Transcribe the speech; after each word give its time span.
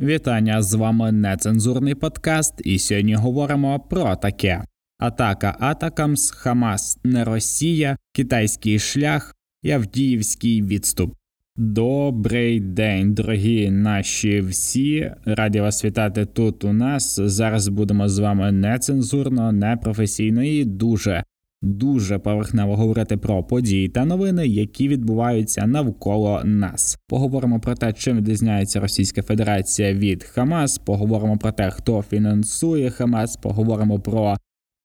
Вітання 0.00 0.62
з 0.62 0.74
вами 0.74 1.12
нецензурний 1.12 1.94
подкаст, 1.94 2.54
і 2.64 2.78
сьогодні 2.78 3.14
говоримо 3.14 3.80
про 3.80 4.16
таке: 4.16 4.64
атака 4.98 5.56
Атакамс, 5.60 6.30
Хамас, 6.30 6.98
не 7.04 7.24
Росія, 7.24 7.96
китайський 8.12 8.78
шлях 8.78 9.34
і 9.62 9.70
Авдіївський 9.70 10.62
відступ. 10.62 11.14
Добрий 11.56 12.60
день, 12.60 13.14
дорогі 13.14 13.70
наші 13.70 14.40
всі. 14.40 15.12
Раді 15.24 15.60
вас 15.60 15.84
вітати 15.84 16.26
тут 16.26 16.64
у 16.64 16.72
нас. 16.72 17.20
Зараз 17.20 17.68
будемо 17.68 18.08
з 18.08 18.18
вами 18.18 18.52
нецензурно, 18.52 19.52
непрофесійно 19.52 20.42
і 20.42 20.64
дуже 20.64 21.24
дуже 21.62 22.18
поверхнево 22.18 22.76
говорити 22.76 23.16
про 23.16 23.44
події 23.44 23.88
та 23.88 24.04
новини, 24.04 24.46
які 24.46 24.88
відбуваються 24.88 25.66
навколо 25.66 26.40
нас. 26.44 26.98
Поговоримо 27.08 27.60
про 27.60 27.74
те, 27.74 27.92
чим 27.92 28.16
відрізняється 28.16 28.80
Російська 28.80 29.22
Федерація 29.22 29.92
від 29.92 30.24
Хамас. 30.24 30.78
Поговоримо 30.78 31.38
про 31.38 31.52
те, 31.52 31.70
хто 31.70 32.02
фінансує 32.02 32.90
Хамас. 32.90 33.36
Поговоримо 33.36 34.00
про 34.00 34.36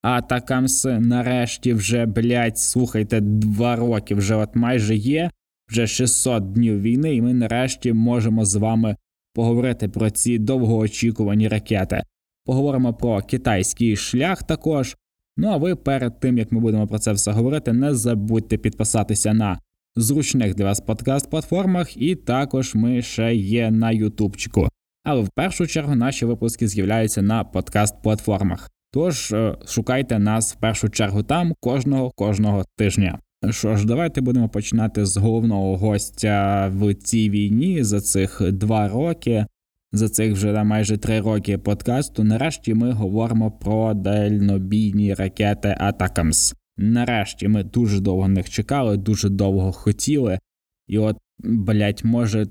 Атакамс. 0.02 0.86
Нарешті 0.86 1.74
вже 1.74 2.06
блять, 2.06 2.58
слухайте, 2.58 3.20
два 3.22 3.76
роки 3.76 4.16
вже 4.16 4.36
от 4.36 4.56
майже 4.56 4.96
є. 4.96 5.30
Вже 5.70 5.88
600 5.88 6.52
днів 6.52 6.82
війни, 6.82 7.16
і 7.16 7.22
ми 7.22 7.34
нарешті 7.34 7.94
можемо 7.94 8.46
з 8.46 8.56
вами 8.56 8.96
поговорити 9.34 9.90
про 9.90 10.10
ці 10.10 10.40
довгоочікувані 10.40 11.48
ракети. 11.48 12.04
Поговоримо 12.46 12.94
про 12.94 13.22
китайський 13.22 13.96
шлях 13.96 14.44
також. 14.44 14.96
Ну 15.38 15.48
а 15.48 15.58
ви 15.58 15.76
перед 15.76 16.20
тим 16.20 16.38
як 16.38 16.52
ми 16.52 16.60
будемо 16.60 16.88
про 16.88 17.00
це 17.00 17.12
все 17.12 17.32
говорити, 17.32 17.74
не 17.74 17.96
забудьте 17.96 18.58
підписатися 18.58 19.34
на 19.34 19.60
зручних 19.96 20.56
для 20.56 20.66
вас 20.66 20.82
подкаст-платформах, 20.82 21.98
і 21.98 22.16
також 22.16 22.76
ми 22.76 23.02
ще 23.02 23.36
є 23.36 23.72
на 23.72 23.92
Ютубчику. 23.92 24.70
Але 25.04 25.22
в 25.22 25.30
першу 25.30 25.68
чергу 25.68 25.96
наші 25.96 26.26
випуски 26.26 26.68
з'являються 26.68 27.22
на 27.22 27.44
подкаст-платформах. 27.44 28.70
Тож 28.94 29.32
е, 29.32 29.58
шукайте 29.68 30.20
нас 30.20 30.54
в 30.54 30.60
першу 30.60 30.90
чергу 30.90 31.24
там 31.24 31.54
кожного 31.60 32.12
кожного 32.12 32.66
тижня. 32.78 33.20
Що 33.50 33.76
ж, 33.76 33.88
давайте 33.88 34.22
будемо 34.22 34.50
починати 34.50 35.06
з 35.06 35.18
головного 35.18 35.78
гостя 35.78 36.68
в 36.76 36.94
цій 36.94 37.30
війні 37.30 37.84
за 37.84 38.02
цих 38.02 38.52
два 38.52 38.88
роки 38.88 39.46
за 39.92 40.10
цих 40.10 40.34
вже 40.34 40.64
майже 40.64 40.98
три 40.98 41.20
роки 41.20 41.58
подкасту. 41.58 42.24
Нарешті 42.24 42.74
ми 42.74 42.92
говоримо 42.92 43.52
про 43.52 43.94
дальнобійні 43.94 45.14
ракети 45.14 45.76
Атакамс. 45.80 46.54
Нарешті 46.78 47.48
ми 47.48 47.64
дуже 47.64 48.00
довго 48.00 48.28
них 48.28 48.50
чекали, 48.50 48.98
дуже 48.98 49.30
довго 49.30 49.72
хотіли. 49.72 50.40
І 50.88 50.98
от, 50.98 51.18
блять, 51.40 52.04
може, 52.04 52.46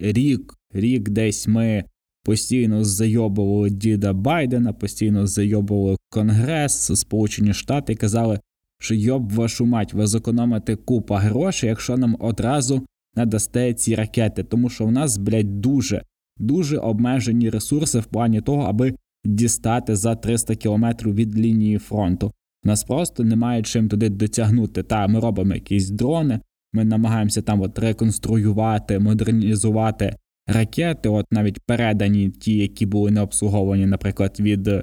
рік, 0.00 0.54
рік 0.72 1.08
десь 1.08 1.48
ми 1.48 1.84
постійно 2.24 2.84
зайобували 2.84 3.70
діда 3.70 4.12
Байдена, 4.12 4.72
постійно 4.72 5.26
зайобували 5.26 5.96
Конгрес, 6.10 7.00
Сполучені 7.00 7.54
Штати 7.54 7.92
і 7.92 7.96
казали, 7.96 8.40
що 8.80 8.94
йоб 8.94 9.32
вашу 9.32 9.66
мать, 9.66 9.94
ви 9.94 10.06
зекономите 10.06 10.76
купа 10.76 11.18
грошей, 11.18 11.68
якщо 11.68 11.96
нам 11.96 12.16
одразу 12.20 12.82
надасте 13.14 13.74
ці 13.74 13.94
ракети, 13.94 14.44
тому 14.44 14.68
що 14.68 14.86
в 14.86 14.92
нас, 14.92 15.16
блять, 15.16 15.60
дуже 15.60 16.02
дуже 16.38 16.78
обмежені 16.78 17.50
ресурси 17.50 17.98
в 17.98 18.04
плані 18.04 18.40
того, 18.40 18.62
аби 18.62 18.94
дістати 19.24 19.96
за 19.96 20.14
300 20.14 20.54
кілометрів 20.54 21.14
від 21.14 21.38
лінії 21.38 21.78
фронту. 21.78 22.32
Нас 22.64 22.84
просто 22.84 23.24
немає 23.24 23.62
чим 23.62 23.88
туди 23.88 24.08
дотягнути. 24.08 24.82
Та 24.82 25.06
ми 25.06 25.20
робимо 25.20 25.54
якісь 25.54 25.90
дрони, 25.90 26.40
ми 26.72 26.84
намагаємося 26.84 27.42
там 27.42 27.60
от 27.60 27.78
реконструювати, 27.78 28.98
модернізувати 28.98 30.16
ракети. 30.46 31.08
От 31.08 31.26
навіть 31.30 31.60
передані 31.66 32.30
ті, 32.30 32.56
які 32.56 32.86
були 32.86 33.10
не 33.10 33.20
обслуговані, 33.20 33.86
наприклад, 33.86 34.36
від 34.40 34.68
е, 34.68 34.82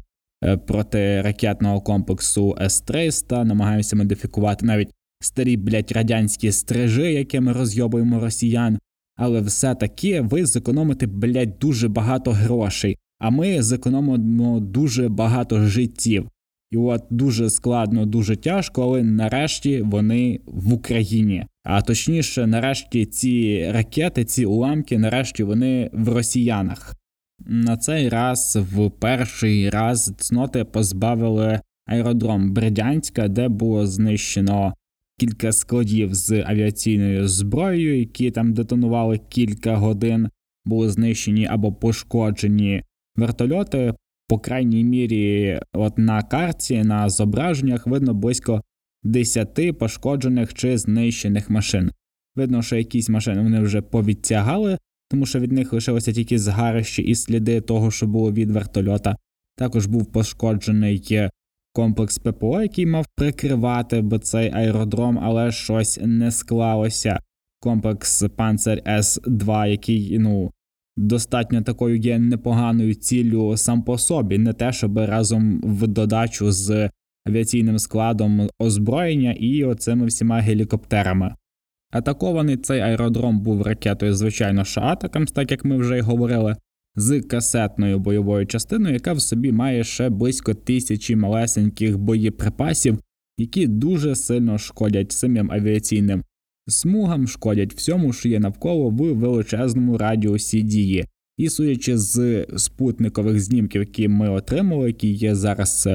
протиракетного 0.68 1.81
комплексу 1.81 2.58
С-300, 2.62 3.44
намагаємося 3.44 3.96
модифікувати 3.96 4.66
навіть 4.66 4.91
старі 5.22 5.58
блять 5.58 5.91
радянські 5.91 6.52
стрижи, 6.52 7.14
якими 7.14 7.53
розйобуємо 7.53 8.20
росіян 8.20 8.80
але 9.16 9.41
все-таки 9.41 10.22
ви 10.22 10.46
зекономите, 10.46 11.07
блядь, 11.07 11.59
дуже 11.59 11.88
багато 11.88 12.31
грошей, 12.31 12.97
а 13.19 13.29
ми 13.29 13.62
зекономимо 13.62 14.59
дуже 14.59 15.09
багато 15.09 15.66
життів. 15.66 16.29
І 16.72 16.78
от 16.78 17.03
дуже 17.09 17.50
складно, 17.50 18.06
дуже 18.06 18.35
тяжко, 18.35 18.84
але 18.84 19.03
нарешті 19.03 19.81
вони 19.81 20.40
в 20.46 20.73
Україні. 20.73 21.46
А 21.63 21.81
точніше, 21.81 22.47
нарешті 22.47 23.06
ці 23.06 23.66
ракети, 23.72 24.25
ці 24.25 24.46
уламки, 24.46 24.97
нарешті 24.97 25.44
вони 25.44 25.90
в 25.94 26.09
росіянах. 26.09 26.96
На 27.46 27.78
цей 27.78 28.09
раз 28.09 28.59
в 28.62 28.90
перший 28.90 29.69
раз 29.69 30.13
цноти 30.18 30.63
позбавили 30.63 31.59
аеродром 31.85 32.53
Бердянська, 32.53 33.28
де 33.28 33.47
було 33.47 33.88
знищено 33.88 34.73
кілька 35.23 35.51
складів 35.51 36.13
з 36.13 36.44
авіаційною 36.47 37.28
зброєю, 37.28 38.00
які 38.00 38.31
там 38.31 38.53
детонували 38.53 39.19
кілька 39.29 39.75
годин, 39.75 40.29
були 40.66 40.89
знищені 40.89 41.45
або 41.45 41.73
пошкоджені 41.73 42.84
вертольоти. 43.16 43.94
По 44.28 44.39
крайній 44.39 44.84
мірі, 44.84 45.59
от 45.73 45.97
на 45.97 46.22
карті, 46.22 46.84
на 46.84 47.09
зображеннях 47.09 47.88
видно 47.88 48.13
близько 48.13 48.61
10 49.03 49.78
пошкоджених 49.79 50.53
чи 50.53 50.78
знищених 50.78 51.50
машин. 51.50 51.91
Видно, 52.35 52.61
що 52.61 52.75
якісь 52.75 53.09
машини 53.09 53.41
вони 53.41 53.59
вже 53.59 53.81
повідтягали, 53.81 54.78
тому 55.09 55.25
що 55.25 55.40
від 55.40 55.51
них 55.51 55.73
лишилося 55.73 56.13
тільки 56.13 56.40
згарищі 56.40 57.01
і 57.01 57.16
сліди 57.16 57.61
того, 57.61 57.91
що 57.91 58.07
було 58.07 58.31
від 58.31 58.51
вертольота. 58.51 59.16
Також 59.55 59.85
був 59.85 60.11
пошкоджений 60.11 61.00
комплекс 61.73 62.19
ППО, 62.19 62.61
який 62.61 62.85
мав 62.85 63.06
прикривати 63.16 64.01
б 64.01 64.19
цей 64.19 64.51
аеродром, 64.53 65.19
але 65.19 65.51
щось 65.51 66.00
не 66.03 66.31
склалося. 66.31 67.19
Комплекс 67.59 68.23
Панцер 68.35 68.81
С2, 68.85 69.67
який 69.67 70.19
ну 70.19 70.51
достатньо 70.97 71.61
такою 71.61 71.97
є 71.97 72.19
непоганою 72.19 72.94
ціллю 72.94 73.57
сам 73.57 73.84
по 73.84 73.97
собі, 73.97 74.38
не 74.38 74.53
те, 74.53 74.72
щоб 74.72 74.97
разом 74.97 75.61
в 75.63 75.88
додачу 75.88 76.51
з 76.51 76.89
авіаційним 77.28 77.79
складом 77.79 78.50
озброєння 78.59 79.31
і 79.31 79.63
оцими 79.63 80.05
всіма 80.05 80.40
гелікоптерами. 80.40 81.35
Атакований 81.91 82.57
цей 82.57 82.79
аеродром 82.79 83.40
був 83.40 83.61
ракетою, 83.61 84.13
звичайно, 84.13 84.66
Шаатакамс, 84.66 85.31
так 85.31 85.51
як 85.51 85.66
ми 85.66 85.78
вже 85.78 85.97
й 85.97 86.01
говорили 86.01 86.55
з 86.96 87.22
касетною 87.22 88.00
бойовою 88.00 88.46
частиною, 88.46 88.94
яка 88.94 89.14
в 89.14 89.22
собі 89.22 89.52
має 89.52 89.84
ще 89.84 90.09
близько 90.09 90.54
тисячі 90.54 91.16
малесеньких 91.16 91.98
боєприпасів, 91.98 93.00
які 93.38 93.68
дуже 93.68 94.16
сильно 94.16 94.58
шкодять 94.58 95.12
самим 95.12 95.52
авіаційним 95.52 96.24
смугам, 96.68 97.28
шкодять 97.28 97.74
всьому, 97.74 98.14
що 98.14 98.30
є 98.30 98.40
навколо 98.40 98.90
в 98.90 99.14
величезному 99.14 99.98
радіусі 99.98 100.62
дії. 100.62 101.06
І 101.38 101.50
судячи 101.50 101.98
з 101.98 102.46
спутникових 102.58 103.40
знімків, 103.40 103.82
які 103.82 104.08
ми 104.08 104.30
отримали, 104.30 104.88
які 104.88 105.08
є 105.08 105.36
зараз 105.36 105.90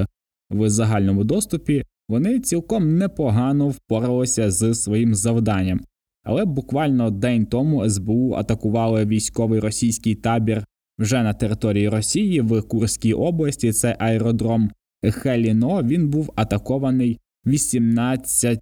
в 0.49 0.69
загальному 0.69 1.23
доступі, 1.23 1.83
вони 2.09 2.39
цілком 2.39 2.97
непогано 2.97 3.69
впоралися 3.69 4.51
з 4.51 4.73
своїм 4.73 5.15
завданням. 5.15 5.81
Але 6.23 6.45
буквально 6.45 7.11
день 7.11 7.45
тому 7.45 7.89
СБУ 7.89 8.33
атакували 8.33 9.05
військовий 9.05 9.59
російський 9.59 10.15
табір 10.15 10.65
вже 10.99 11.23
на 11.23 11.33
території 11.33 11.89
Росії 11.89 12.41
в 12.41 12.61
Курській 12.61 13.13
області. 13.13 13.71
Це 13.71 13.95
аеродром 13.99 14.71
Хеліно. 15.03 15.83
Він 15.83 16.09
був 16.09 16.33
атакований 16.35 17.19
18 17.45 18.59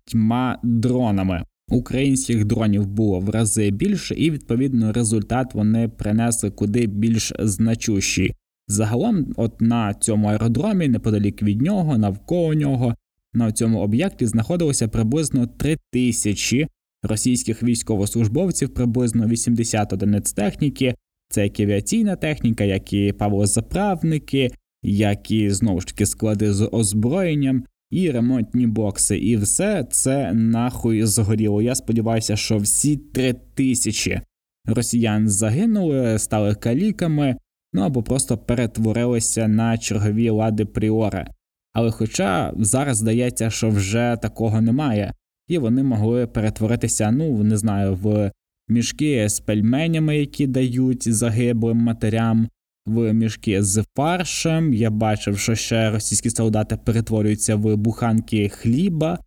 дронами. 0.63 1.43
Українських 1.69 2.45
дронів 2.45 2.87
було 2.87 3.19
в 3.19 3.29
рази 3.29 3.71
більше, 3.71 4.15
і 4.15 4.31
відповідно 4.31 4.93
результат 4.93 5.53
вони 5.53 5.87
принесли 5.87 6.49
куди 6.49 6.87
більш 6.87 7.33
значущий. 7.39 8.33
Загалом, 8.67 9.33
от 9.35 9.61
на 9.61 9.93
цьому 9.93 10.27
аеродромі, 10.27 10.87
неподалік 10.87 11.43
від 11.43 11.61
нього, 11.61 11.97
навколо 11.97 12.53
нього, 12.53 12.95
на 13.33 13.51
цьому 13.51 13.79
об'єкті 13.79 14.25
знаходилося 14.25 14.87
приблизно 14.87 15.47
3 15.47 15.77
тисячі 15.91 16.67
російських 17.03 17.63
військовослужбовців, 17.63 18.69
приблизно 18.69 19.27
80 19.27 19.93
одиниць 19.93 20.33
техніки, 20.33 20.95
це 21.29 21.43
як 21.43 21.59
авіаційна 21.59 22.15
техніка, 22.15 22.63
як 22.63 22.93
і 22.93 23.13
павлозаправники, 23.13 24.51
як 24.83 25.31
і 25.31 25.49
знову 25.49 25.81
ж 25.81 25.87
таки 25.87 26.05
склади 26.05 26.53
з 26.53 26.69
озброєнням 26.71 27.63
і 27.91 28.11
ремонтні 28.11 28.67
бокси. 28.67 29.17
І 29.17 29.37
все 29.37 29.87
це 29.91 30.33
нахуй 30.33 31.03
згоріло. 31.03 31.61
Я 31.61 31.75
сподіваюся, 31.75 32.35
що 32.35 32.57
всі 32.57 32.97
три 32.97 33.33
тисячі 33.33 34.21
росіян 34.65 35.29
загинули, 35.29 36.19
стали 36.19 36.55
каліками, 36.55 37.35
ну 37.73 37.81
або 37.81 38.03
просто 38.03 38.37
перетворилися 38.37 39.47
на 39.47 39.77
чергові 39.77 40.29
лади 40.29 40.65
пріори. 40.65 41.27
Але 41.73 41.91
хоча 41.91 42.53
зараз 42.57 42.97
здається, 42.97 43.49
що 43.49 43.69
вже 43.69 44.17
такого 44.21 44.61
немає, 44.61 45.13
і 45.47 45.57
вони 45.57 45.83
могли 45.83 46.27
перетворитися, 46.27 47.11
ну 47.11 47.43
не 47.43 47.57
знаю, 47.57 47.95
в 47.95 48.31
мішки 48.67 49.29
з 49.29 49.39
пельменями, 49.39 50.17
які 50.17 50.47
дають 50.47 51.13
загиблим 51.13 51.77
матерям, 51.77 52.49
в 52.85 53.13
мішки 53.13 53.63
з 53.63 53.83
фаршем. 53.95 54.73
Я 54.73 54.89
бачив, 54.89 55.39
що 55.39 55.55
ще 55.55 55.91
російські 55.91 56.29
солдати 56.29 56.77
перетворюються 56.77 57.55
в 57.55 57.75
буханки 57.75 58.49
хліба, 58.49 59.19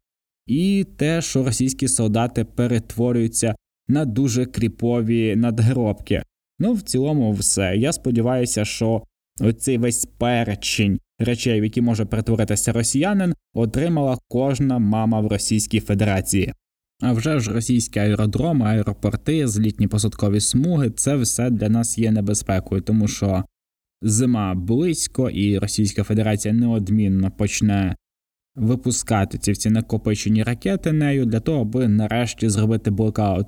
і 0.47 0.87
те, 0.97 1.23
що 1.23 1.45
російські 1.45 1.89
солдати 1.89 2.45
перетворюються 2.45 3.55
на 3.89 4.05
дуже 4.05 4.47
кріпові 4.47 5.37
надгробки. 5.37 6.23
Ну, 6.59 6.73
в 6.73 6.83
цілому, 6.83 7.33
все. 7.33 7.77
Я 7.77 7.93
сподіваюся, 7.93 8.65
що 8.65 9.03
оцей 9.41 9.79
весь 9.79 10.05
перечень 10.19 10.99
речей, 11.19 11.61
в 11.61 11.65
які 11.65 11.81
може 11.81 12.05
перетворитися 12.05 12.73
росіянин, 12.73 13.35
отримала 13.55 14.19
кожна 14.29 14.79
мама 14.79 15.21
в 15.21 15.27
Російській 15.27 15.81
Федерації. 15.81 16.55
А 17.01 17.13
вже 17.13 17.41
ж 17.41 17.53
російські 17.53 17.99
аеродроми, 17.99 18.67
аеропорти, 18.67 19.49
злітні 19.49 19.89
посадкові 19.89 20.41
смуги 20.41 20.91
це 20.91 21.17
все 21.17 21.51
для 21.51 21.69
нас 21.69 21.99
є 21.99 22.11
небезпекою, 22.11 22.83
тому 22.83 23.09
що 23.09 23.45
зима 24.03 24.55
близько, 24.55 25.31
і 25.31 25.59
Російська 25.59 26.03
Федерація 26.03 26.55
неодмінно 26.55 27.31
почне 27.31 27.97
випускати 28.57 29.39
ці 29.39 29.53
всі 29.53 29.71
накопичені 29.71 30.43
ракети 30.43 30.93
нею 30.93 31.27
для 31.27 31.41
того, 31.41 31.61
аби 31.61 31.89
нарешті 31.89 32.49
зробити 32.49 32.91
блокаут. 32.91 33.47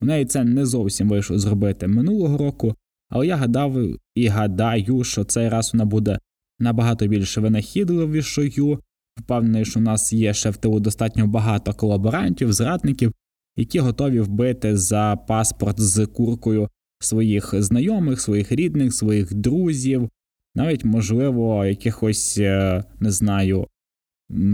У 0.00 0.06
неї 0.06 0.24
це 0.24 0.44
не 0.44 0.66
зовсім 0.66 1.08
вийшло 1.08 1.38
зробити 1.38 1.86
минулого 1.86 2.38
року, 2.38 2.74
але 3.08 3.26
я 3.26 3.36
гадав 3.36 3.76
і 4.14 4.26
гадаю, 4.26 5.04
що 5.04 5.24
цей 5.24 5.48
раз 5.48 5.70
вона 5.72 5.84
буде 5.84 6.18
набагато 6.58 7.06
більше 7.06 7.40
винахідливішою. 7.40 8.80
Впевнений, 9.18 9.64
що 9.64 9.80
у 9.80 9.82
нас 9.82 10.12
є 10.12 10.34
ще 10.34 10.50
в 10.50 10.56
тилу 10.56 10.80
достатньо 10.80 11.26
багато 11.26 11.72
колаборантів, 11.72 12.52
зрадників, 12.52 13.12
які 13.56 13.78
готові 13.78 14.20
вбити 14.20 14.76
за 14.76 15.16
паспорт 15.28 15.80
з 15.80 16.06
куркою 16.06 16.68
своїх 17.00 17.62
знайомих, 17.62 18.20
своїх 18.20 18.52
рідних, 18.52 18.94
своїх 18.94 19.34
друзів, 19.34 20.08
навіть, 20.54 20.84
можливо, 20.84 21.64
якихось, 21.64 22.38
е, 22.38 22.84
не 23.00 23.10
знаю, 23.10 23.66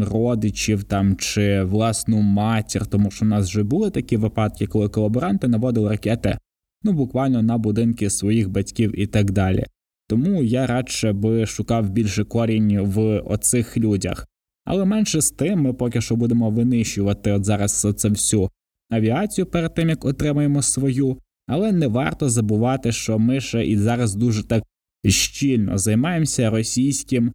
родичів 0.01 0.85
там 0.85 1.17
чи 1.17 1.63
власну 1.63 2.21
матір, 2.21 2.87
тому 2.87 3.11
що 3.11 3.25
у 3.25 3.29
нас 3.29 3.49
вже 3.49 3.63
були 3.63 3.91
такі 3.91 4.17
випадки, 4.17 4.67
коли 4.67 4.89
колаборанти 4.89 5.49
наводили 5.49 5.89
ракети 5.89 6.39
ну 6.83 6.93
буквально 6.93 7.43
на 7.43 7.59
будинки 7.59 8.11
своїх 8.11 8.51
батьків 8.51 9.01
і 9.01 9.07
так 9.07 9.31
далі. 9.31 9.65
Тому 10.09 10.43
я 10.43 10.67
радше 10.67 11.13
би 11.13 11.47
шукав 11.47 11.91
більше 11.91 12.25
корінь 12.25 12.81
в 12.81 13.19
оцих 13.19 13.77
людях. 13.77 14.27
Але 14.65 14.85
менше 14.85 15.21
з 15.21 15.31
тим, 15.31 15.61
ми 15.61 15.73
поки 15.73 16.01
що 16.01 16.17
будемо 16.17 16.51
винищувати 16.51 17.33
от 17.33 17.45
зараз 17.45 17.87
це 17.97 18.09
всю 18.09 18.51
авіацію 18.91 19.47
перед 19.47 19.75
тим 19.75 19.89
як 19.89 20.05
отримаємо 20.05 20.63
свою, 20.63 21.19
але 21.47 21.73
не 21.73 21.87
варто 21.87 22.29
забувати, 22.29 22.93
що 22.93 23.19
ми 23.19 23.41
ще 23.41 23.67
і 23.67 23.77
зараз 23.77 24.15
дуже 24.15 24.43
так 24.43 24.63
щільно 25.05 25.79
займаємося 25.79 26.51
російським 26.51 27.33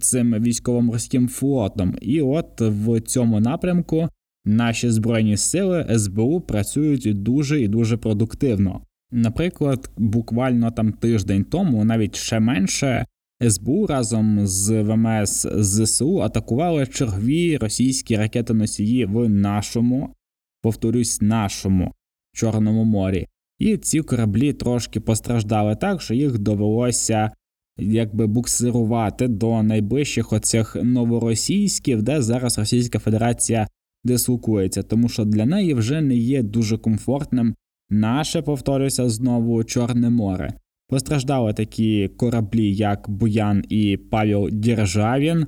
цим 0.00 0.34
військово-морським 0.34 1.28
флотом. 1.28 1.96
І 2.00 2.20
от 2.20 2.60
в 2.60 3.00
цьому 3.00 3.40
напрямку 3.40 4.08
наші 4.44 4.90
збройні 4.90 5.36
сили 5.36 5.98
СБУ 5.98 6.40
працюють 6.40 7.22
дуже 7.22 7.60
і 7.60 7.68
дуже 7.68 7.96
продуктивно. 7.96 8.82
Наприклад, 9.12 9.90
буквально 9.96 10.70
там 10.70 10.92
тиждень 10.92 11.44
тому, 11.44 11.84
навіть 11.84 12.16
ще 12.16 12.40
менше, 12.40 13.06
СБУ 13.42 13.86
разом 13.86 14.46
з 14.46 14.82
ВМС 14.82 15.46
ЗСУ 15.54 16.22
атакували 16.22 16.86
чергові 16.86 17.56
російські 17.56 18.16
ракетоносії 18.16 19.04
в 19.04 19.28
нашому, 19.28 20.14
повторюсь, 20.62 21.20
нашому 21.20 21.92
Чорному 22.32 22.84
морі. 22.84 23.26
І 23.58 23.76
ці 23.76 24.00
кораблі 24.00 24.52
трошки 24.52 25.00
постраждали 25.00 25.76
так, 25.76 26.02
що 26.02 26.14
їх 26.14 26.38
довелося 26.38 27.30
якби 27.78 28.26
буксирувати 28.26 29.28
до 29.28 29.62
найближчих 29.62 30.32
оцих 30.32 30.76
новоросійських, 30.82 32.02
де 32.02 32.22
зараз 32.22 32.58
Російська 32.58 32.98
Федерація 32.98 33.68
дислокується, 34.04 34.82
тому 34.82 35.08
що 35.08 35.24
для 35.24 35.46
неї 35.46 35.74
вже 35.74 36.00
не 36.00 36.16
є 36.16 36.42
дуже 36.42 36.78
комфортним 36.78 37.54
наше, 37.90 38.42
повторюся, 38.42 39.08
знову 39.08 39.64
Чорне 39.64 40.10
море. 40.10 40.52
Постраждали 40.88 41.52
такі 41.52 42.08
кораблі, 42.08 42.74
як 42.74 43.10
Буян 43.10 43.64
і 43.68 43.96
Павел 43.96 44.48
Державін. 44.52 45.46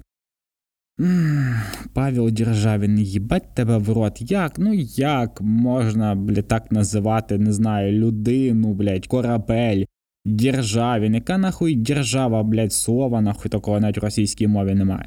Павел 1.95 2.31
Державін, 2.31 2.99
їбать 2.99 3.55
тебе 3.55 3.79
в 3.79 3.89
рот. 3.93 4.31
Як? 4.31 4.59
Ну 4.59 4.75
як 4.97 5.41
можна, 5.41 6.15
блядь, 6.15 6.49
так 6.49 6.73
називати, 6.73 7.39
не 7.39 7.53
знаю, 7.53 7.93
людину, 7.93 8.75
блядь, 8.75 9.07
корабель, 9.07 9.85
Державін. 10.25 11.15
Яка 11.15 11.39
нахуй 11.39 11.75
держава, 11.75 12.43
блядь, 12.43 12.73
слова, 12.73 13.21
нахуй 13.21 13.51
такого 13.51 13.81
навіть 13.81 13.99
в 13.99 14.05
російській 14.05 14.47
мові 14.47 14.75
немає. 14.75 15.07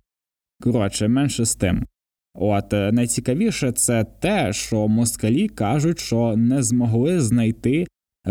Коротше, 0.62 1.08
менше 1.08 1.46
з 1.46 1.56
тим. 1.56 1.86
От 2.36 2.74
е, 2.74 2.92
найцікавіше 2.92 3.72
це 3.72 4.04
те, 4.04 4.54
що 4.54 4.88
москалі 4.88 5.48
кажуть, 5.48 6.00
що 6.00 6.36
не 6.38 6.64
змогли 6.64 7.22
знайти 7.22 7.88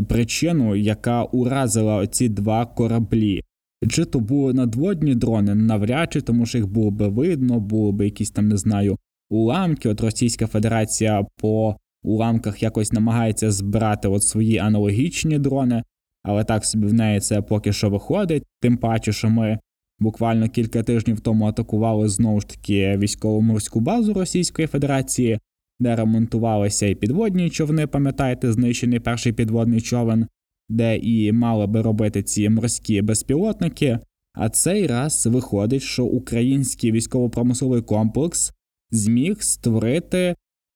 причину, 0.09 0.77
яка 0.77 1.23
уразила 1.25 2.07
ці 2.07 2.29
два 2.29 2.67
кораблі. 2.67 3.43
Чи 3.91 4.05
то 4.05 4.21
були 4.21 4.55
надводні 4.55 5.15
дрони, 5.15 5.55
навряд 5.55 6.13
чи, 6.13 6.21
тому 6.21 6.47
що 6.47 6.59
їх 6.59 6.67
було 6.67 6.91
би 6.91 7.09
видно, 7.09 7.61
було 7.61 7.93
б 7.93 8.05
якісь 8.05 8.31
там, 8.31 8.49
не 8.49 8.57
знаю, 8.57 8.99
уламки. 9.31 9.89
От 9.89 10.01
Російська 10.01 10.47
Федерація 10.47 11.27
по 11.37 11.77
уламках 12.03 12.63
якось 12.63 12.93
намагається 12.93 13.51
збирати 13.51 14.09
от 14.09 14.23
свої 14.23 14.59
аналогічні 14.59 15.39
дрони, 15.39 15.83
але 16.23 16.45
так 16.45 16.65
собі 16.65 16.87
в 16.87 16.95
неї 16.95 17.21
це 17.21 17.43
поки 17.43 17.73
що 17.73 17.91
виходить, 17.91 18.45
тим 18.61 18.77
паче, 18.77 19.13
що 19.13 19.31
ми 19.31 19.59
буквально 19.99 20.49
кілька 20.49 20.83
тижнів 20.83 21.21
тому 21.21 21.45
атакували 21.45 22.09
знову 22.09 22.41
ж 22.41 22.49
таки 22.49 22.97
військово-морську 22.97 23.81
базу 23.81 24.15
Російської 24.15 24.69
Федерації, 24.69 25.39
де 25.83 25.97
ремонтувалися 25.97 26.87
і 26.87 26.95
підводні 26.95 27.51
човни, 27.51 27.87
пам'ятаєте, 27.87 28.53
знищений 28.53 29.01
перший 29.01 29.33
підводний 29.33 29.81
човен, 29.81 30.27
де 30.69 30.97
і 30.97 31.33
мали 31.33 31.67
би 31.67 31.83
робити 31.83 32.23
ці 32.23 32.49
морські 32.49 33.03
безпілотники. 33.03 33.99
А 34.35 34.49
цей 34.49 34.87
раз 34.87 35.27
виходить, 35.27 35.83
що 35.83 36.05
український 36.05 36.93
військово-промисловий 36.93 37.83
комплекс 37.83 38.53
зміг 38.91 39.43
створити, 39.43 40.35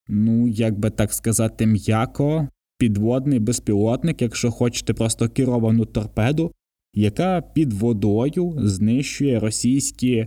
ну 0.09 0.49
як 0.49 0.79
би 0.79 0.91
так 0.91 1.13
сказати, 1.13 1.67
м'яко 1.67 2.49
підводний 2.79 3.39
безпілотник, 3.39 4.23
якщо 4.23 4.51
хочете 4.51 4.95
просто 4.95 5.29
керовану 5.29 5.85
торпеду, 5.85 6.53
яка 6.95 7.41
під 7.41 7.73
водою 7.73 8.55
знищує 8.59 9.41
російські 9.41 10.27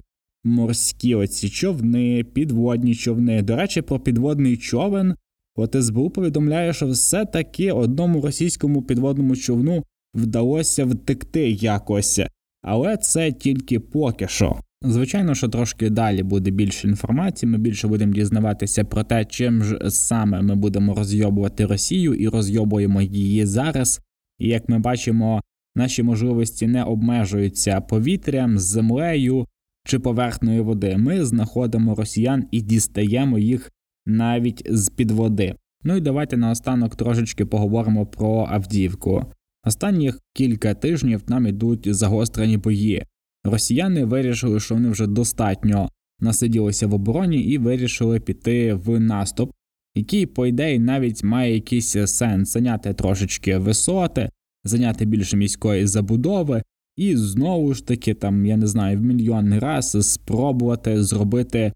морські 0.50 1.16
оці 1.16 1.50
човни, 1.50 2.24
підводні 2.24 2.96
човни. 2.96 3.42
До 3.42 3.56
речі, 3.56 3.82
про 3.82 4.00
підводний 4.00 4.58
човен. 4.58 5.16
От 5.56 5.76
СБУ 5.84 6.10
повідомляє, 6.10 6.74
що 6.74 6.88
все-таки 6.88 7.72
одному 7.72 8.22
російському 8.22 8.82
підводному 8.82 9.36
човну 9.36 9.84
вдалося 10.16 10.86
втекти 10.86 11.50
якось, 11.50 12.20
але 12.62 12.98
це 12.98 13.32
тільки 13.32 13.80
поки 13.80 14.28
що. 14.28 14.60
Звичайно, 14.82 15.36
що 15.36 15.48
трошки 15.48 15.90
далі 15.90 16.24
буде 16.24 16.52
більше 16.52 16.88
інформації. 16.88 17.52
Ми 17.52 17.58
більше 17.58 17.88
будемо 17.88 18.14
дізнаватися 18.14 18.84
про 18.84 19.04
те, 19.04 19.26
чим 19.26 19.64
ж 19.64 19.80
саме 19.90 20.42
ми 20.42 20.56
будемо 20.56 20.96
розйобувати 20.96 21.66
Росію 21.66 22.14
і 22.14 22.28
розйобуємо 22.28 23.02
її 23.02 23.46
зараз. 23.46 24.02
І 24.40 24.48
як 24.48 24.70
ми 24.70 24.80
бачимо, 24.80 25.42
наші 25.76 26.04
можливості 26.04 26.68
не 26.68 26.84
обмежуються 26.84 27.82
повітрям, 27.82 28.60
землею 28.60 29.46
чи 29.90 30.00
поверхнею 30.00 30.64
води. 30.64 30.98
Ми 30.98 31.26
знаходимо 31.26 31.96
росіян 31.96 32.46
і 32.52 32.62
дістаємо 32.62 33.40
їх 33.40 33.72
навіть 34.06 34.68
з 34.70 34.90
під 34.90 35.12
води. 35.12 35.56
Ну 35.84 35.96
і 35.96 36.02
давайте 36.02 36.38
наостанок 36.38 36.96
трошечки 36.96 37.46
поговоримо 37.46 38.06
про 38.06 38.48
Авдіївку. 38.50 39.26
Останніх 39.66 40.20
кілька 40.34 40.74
тижнів 40.74 41.22
нам 41.28 41.48
ідуть 41.48 41.96
загострені 41.96 42.58
бої. 42.58 43.06
Росіяни 43.44 44.06
вирішили, 44.06 44.60
що 44.60 44.76
вони 44.76 44.90
вже 44.90 45.08
достатньо 45.08 45.90
насиділися 46.20 46.88
в 46.88 46.94
обороні 46.94 47.38
і 47.38 47.58
вирішили 47.58 48.20
піти 48.20 48.74
в 48.74 49.00
наступ, 49.00 49.52
який, 49.96 50.26
по 50.26 50.46
ідеї, 50.46 50.80
навіть 50.80 51.24
має 51.24 51.54
якийсь 51.54 51.98
сенс 52.06 52.52
зайняти 52.54 52.94
трошечки 52.94 53.58
висоти, 53.58 54.30
зайняти 54.64 55.06
більше 55.06 55.38
міської 55.38 55.88
забудови, 55.88 56.64
і 57.00 57.18
знову 57.18 57.74
ж 57.74 57.88
таки, 57.88 58.14
там, 58.14 58.46
я 58.46 58.58
не 58.58 58.68
знаю, 58.68 58.98
в 58.98 59.02
мільйонний 59.02 59.60
раз 59.60 60.12
спробувати 60.12 61.04
зробити 61.04 61.74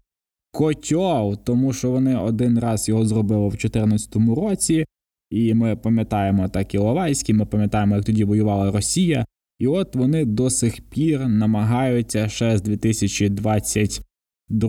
котьол, 0.52 1.36
тому 1.44 1.72
що 1.72 1.90
вони 1.90 2.16
один 2.16 2.58
раз 2.58 2.88
його 2.88 3.06
зробили 3.06 3.46
в 3.46 3.50
2014 3.50 4.16
році, 4.16 4.84
і 5.30 5.54
ми 5.54 5.76
пам'ятаємо 5.76 6.48
так 6.48 6.74
і 6.74 6.78
Лавайський, 6.78 7.34
ми 7.34 7.46
пам'ятаємо, 7.46 7.96
як 7.96 8.04
тоді 8.04 8.24
воювала 8.24 8.70
Росія. 8.70 9.26
І 9.58 9.66
от 9.66 9.96
вони 9.96 10.24
до 10.24 10.50
сих 10.50 10.80
пір 10.80 11.28
намагаються 11.28 12.28
ще 12.28 12.58
з 12.58 12.62
2022 12.62 14.68